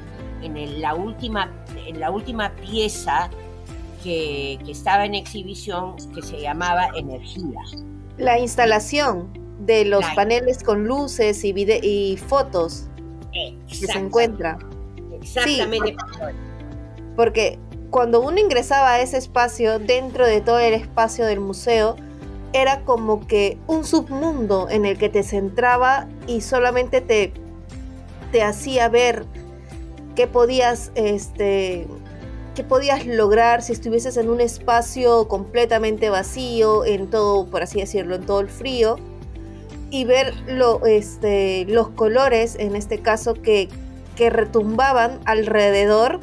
[0.42, 1.52] en la, última,
[1.86, 3.30] en la última pieza
[4.02, 7.60] que, que, estaba en exhibición que se llamaba Energía.
[8.16, 9.28] La instalación
[9.60, 12.88] de los paneles con luces y, y fotos
[13.32, 14.58] que se encuentra.
[15.20, 15.96] Exactamente.
[17.14, 17.58] porque
[17.90, 21.96] cuando uno ingresaba a ese espacio, dentro de todo el espacio del museo,
[22.52, 27.32] era como que un submundo en el que te centraba y solamente te,
[28.32, 29.24] te hacía ver
[30.16, 31.86] qué podías, este,
[32.54, 38.16] qué podías lograr si estuvieses en un espacio completamente vacío, en todo, por así decirlo,
[38.16, 38.96] en todo el frío,
[39.90, 40.34] y ver
[40.86, 43.68] este, los colores, en este caso, que,
[44.16, 46.20] que retumbaban alrededor,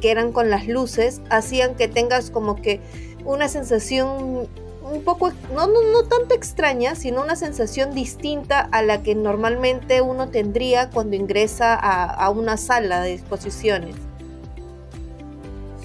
[0.00, 2.80] que eran con las luces, hacían que tengas como que
[3.24, 4.48] una sensación
[4.92, 10.02] un poco, no, no, no tanto extraña, sino una sensación distinta a la que normalmente
[10.02, 13.96] uno tendría cuando ingresa a, una sala de exposiciones.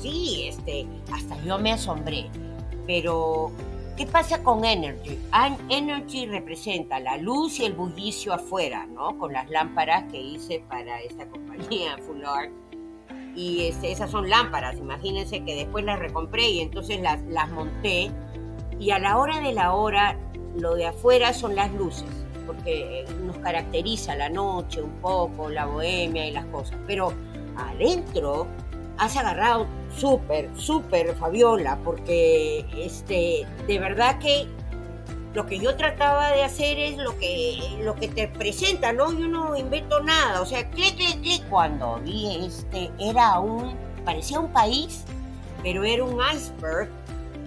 [0.01, 2.29] Sí, este, hasta yo me asombré.
[2.85, 3.51] Pero,
[3.95, 5.17] ¿qué pasa con Energy?
[5.69, 9.17] Energy representa la luz y el bullicio afuera, ¿no?
[9.17, 12.51] Con las lámparas que hice para esta compañía Full Art.
[13.35, 18.11] Y este, esas son lámparas, imagínense que después las recompré y entonces las, las monté
[18.79, 20.17] y a la hora de la hora,
[20.55, 22.09] lo de afuera son las luces,
[22.45, 26.77] porque nos caracteriza la noche un poco, la bohemia y las cosas.
[26.85, 27.13] Pero
[27.57, 28.47] adentro
[28.97, 34.47] has agarrado súper, súper Fabiola, porque este, de verdad que
[35.33, 39.11] lo que yo trataba de hacer es lo que, lo que te presenta, ¿no?
[39.13, 41.47] Yo no invento nada, o sea, clic, clic, clic.
[41.49, 45.03] Cuando vi este, era un, parecía un país,
[45.61, 46.89] pero era un iceberg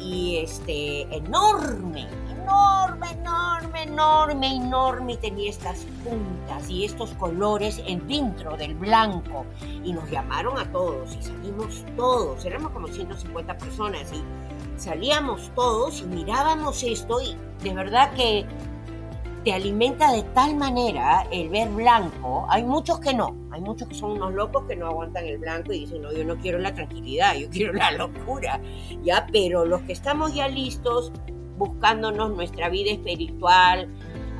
[0.01, 8.57] y este enorme, enorme, enorme, enorme, enorme, tenía estas puntas y estos colores en dentro
[8.57, 9.45] del blanco.
[9.85, 14.23] Y nos llamaron a todos y salimos todos, éramos como 150 personas y
[14.81, 18.47] salíamos todos y mirábamos esto y de verdad que
[19.45, 22.47] te alimenta de tal manera el ver blanco.
[22.49, 25.73] Hay muchos que no, hay muchos que son unos locos que no aguantan el blanco
[25.73, 28.61] y dicen, no, yo no quiero la tranquilidad, yo quiero la locura,
[29.03, 29.27] ¿ya?
[29.33, 31.13] Pero los que estamos ya listos,
[31.57, 33.89] buscándonos nuestra vida espiritual,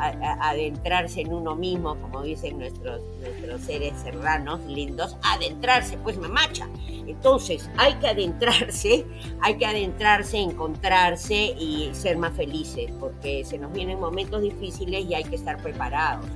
[0.01, 6.69] adentrarse en uno mismo, como dicen nuestros, nuestros seres serranos lindos, adentrarse, pues mamacha.
[7.07, 9.05] Entonces hay que adentrarse,
[9.41, 15.15] hay que adentrarse, encontrarse y ser más felices, porque se nos vienen momentos difíciles y
[15.15, 16.27] hay que estar preparados.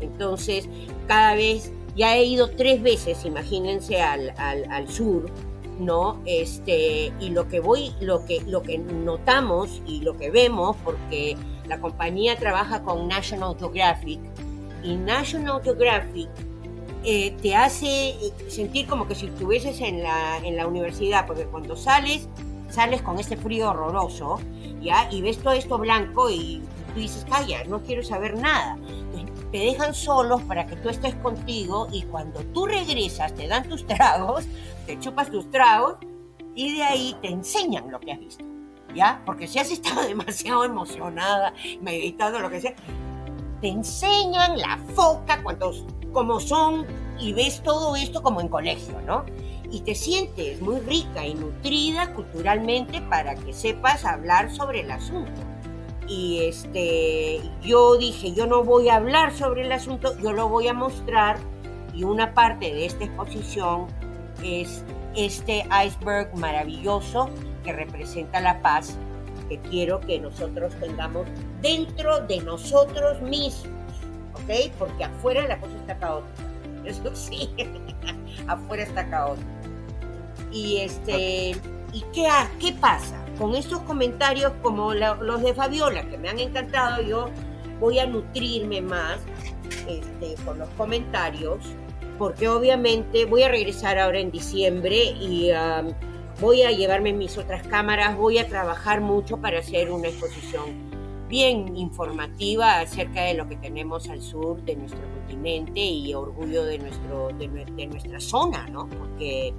[0.00, 0.68] Entonces,
[1.06, 5.30] cada vez, ya he ido tres veces, imagínense, al, al, al sur,
[5.78, 6.20] ¿no?
[6.24, 11.36] Este, y lo que voy, lo que, lo que notamos y lo que vemos, porque
[11.66, 14.20] la compañía trabaja con National Geographic
[14.82, 16.28] y National Geographic
[17.06, 18.14] eh, te hace
[18.48, 22.28] sentir como que si estuvieses en la, en la universidad, porque cuando sales,
[22.70, 24.40] sales con este frío horroroso.
[25.10, 26.62] Y ves todo esto blanco y
[26.92, 28.76] tú dices, calla, no quiero saber nada.
[29.50, 33.86] te dejan solos para que tú estés contigo y cuando tú regresas te dan tus
[33.86, 34.44] tragos,
[34.86, 35.96] te chupas tus tragos
[36.54, 38.53] y de ahí te enseñan lo que has visto.
[38.94, 39.22] ¿Ya?
[39.26, 42.74] Porque si has estado demasiado emocionada, meditando, lo que sea,
[43.60, 46.86] te enseñan la foca, cuántos, cómo son,
[47.18, 49.24] y ves todo esto como en colegio, ¿no?
[49.70, 55.40] Y te sientes muy rica y nutrida culturalmente para que sepas hablar sobre el asunto.
[56.06, 60.68] Y este, yo dije, yo no voy a hablar sobre el asunto, yo lo voy
[60.68, 61.38] a mostrar.
[61.94, 63.86] Y una parte de esta exposición
[64.42, 64.84] es
[65.16, 67.30] este iceberg maravilloso
[67.64, 68.96] que representa la paz
[69.48, 71.26] que quiero que nosotros tengamos
[71.60, 73.68] dentro de nosotros mismos,
[74.34, 74.72] ¿ok?
[74.78, 76.42] Porque afuera la cosa está caótica,
[76.84, 77.50] eso sí,
[78.46, 79.48] afuera está caótica.
[80.52, 81.50] Y este,
[81.92, 82.28] ¿y qué,
[82.60, 83.16] qué pasa?
[83.38, 87.28] Con estos comentarios como los de Fabiola, que me han encantado, yo
[87.80, 89.18] voy a nutrirme más
[89.88, 91.58] este, con los comentarios,
[92.18, 95.50] porque obviamente voy a regresar ahora en diciembre y
[96.40, 100.94] voy a llevarme mis otras cámaras, voy a trabajar mucho para hacer una exposición
[101.28, 106.78] bien informativa acerca de lo que tenemos al sur de nuestro continente y orgullo de,
[106.78, 108.88] nuestro, de, nuestra zona, ¿no?
[108.88, 109.54] Porque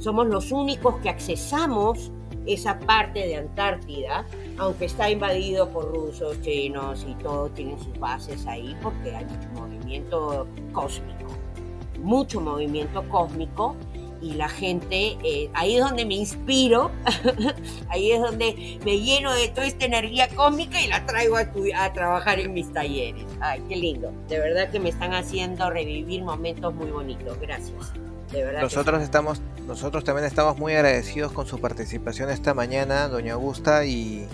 [0.00, 2.10] somos los únicos que accesamos
[2.46, 4.26] esa parte de Antártida,
[4.58, 9.48] aunque está invadido por rusos, chinos y todo, tienen sus bases ahí porque hay mucho
[9.54, 11.30] movimiento cósmico,
[12.02, 13.76] mucho movimiento cósmico
[14.24, 16.90] y la gente, eh, ahí es donde me inspiro,
[17.90, 21.46] ahí es donde me lleno de toda esta energía cómica y la traigo a,
[21.76, 23.26] a, trabajar en mis talleres.
[23.40, 24.12] Ay, qué lindo.
[24.28, 27.38] De verdad que me están haciendo revivir momentos muy bonitos.
[27.38, 27.92] Gracias.
[28.32, 33.34] De verdad nosotros estamos, nosotros también estamos muy agradecidos con su participación esta mañana, doña
[33.34, 34.26] Augusta, y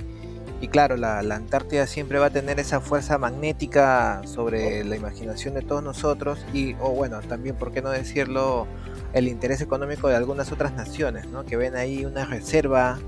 [0.61, 5.63] y claro, la, Antártida siempre va a tener esa fuerza magnética sobre la imaginación de
[5.63, 8.67] todos nosotros y, o bueno, también, ¿por qué no decirlo?
[9.13, 11.45] El interés económico de algunas otras naciones, ¿no?
[11.45, 12.99] Que ven ahí una reserva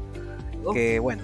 [0.72, 1.22] que, bueno,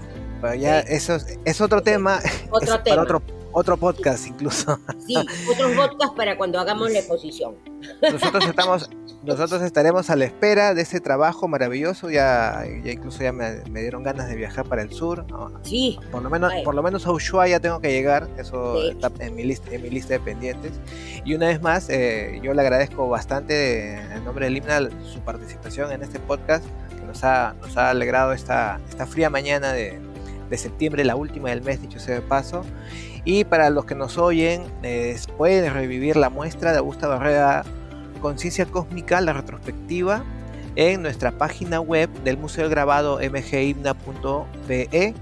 [0.59, 2.21] ya eso es, otro tema,
[2.51, 2.85] otro tema.
[2.85, 3.23] para otro,
[3.53, 4.79] otro podcast incluso.
[5.07, 5.17] Sí,
[5.51, 7.55] otros podcasts para cuando hagamos la exposición.
[8.03, 8.91] Nosotros estamos,
[9.25, 12.11] nosotros estaremos a la espera de ese trabajo maravilloso.
[12.11, 15.25] Ya, ya incluso ya me, dieron ganas de viajar para el sur.
[15.63, 15.99] Sí.
[16.11, 18.29] Por lo menos, por lo menos a Ushuaia tengo que llegar.
[18.37, 20.73] Eso está en mi lista, en mi lista de pendientes.
[21.25, 25.91] Y una vez más, eh, yo le agradezco bastante en nombre del himnal su participación
[25.91, 29.99] en este podcast que nos ha, nos ha alegrado esta, esta fría mañana de,
[30.51, 32.65] de septiembre, la última del mes, dicho sea de paso.
[33.31, 34.63] Y para los que nos oyen,
[35.37, 37.63] pueden revivir la muestra de Augusta Barrera
[38.23, 40.25] Conciencia Cósmica, la retrospectiva,
[40.77, 45.15] en nuestra página web del Museo del Grabado mgimna.pe.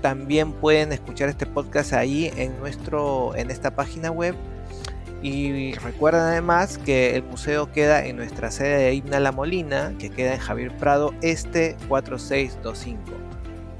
[0.00, 4.34] También pueden escuchar este podcast ahí en, nuestro, en esta página web.
[5.22, 10.08] Y recuerden además que el museo queda en nuestra sede de Himna La Molina, que
[10.08, 13.02] queda en Javier Prado Este 4625.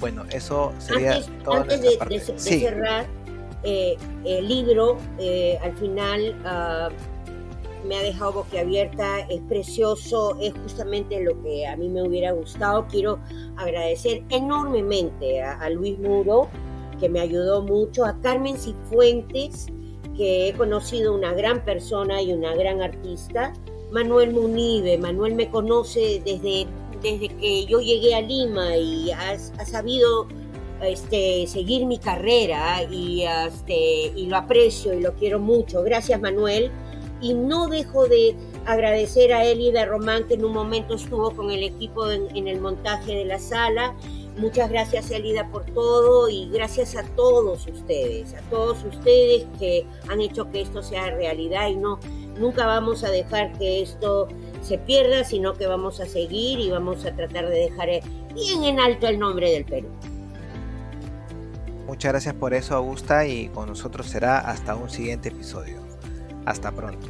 [0.01, 1.62] Bueno, eso sería todo.
[1.62, 3.07] Antes de, cerrar,
[3.65, 6.91] eh, el libro eh, al final ah,
[7.87, 12.87] me ha dejado boquiabierta, es precioso, es justamente lo que a mí me hubiera gustado.
[12.91, 13.19] Quiero
[13.57, 16.49] agradecer enormemente a, Luis Muro,
[17.01, 19.67] que me ayudó mucho, a Carmen Cifuentes,
[20.17, 23.53] que he conocido una gran persona y una gran artista,
[23.91, 26.67] Manuel Munive, Manuel me conoce desde,
[27.03, 30.27] desde que yo llegué a Lima y ha, ha sabido
[30.83, 35.83] este, seguir mi carrera y, este, y lo aprecio y lo quiero mucho.
[35.83, 36.70] Gracias Manuel.
[37.20, 41.62] Y no dejo de agradecer a Elida Román que en un momento estuvo con el
[41.62, 43.95] equipo en, el montaje de la sala.
[44.37, 50.20] Muchas gracias Elida por todo y gracias a todos ustedes, a todos ustedes que han
[50.20, 52.01] hecho que esto sea realidad y no,
[52.37, 54.27] nunca vamos a dejar que esto
[54.61, 57.89] se pierda, sino que vamos a seguir y vamos a tratar de dejar
[58.35, 59.89] bien en alto el nombre del Perú.
[61.95, 65.78] Muchas gracias por eso, Augusta, y con nosotros será hasta un siguiente episodio.
[66.45, 67.07] Hasta pronto.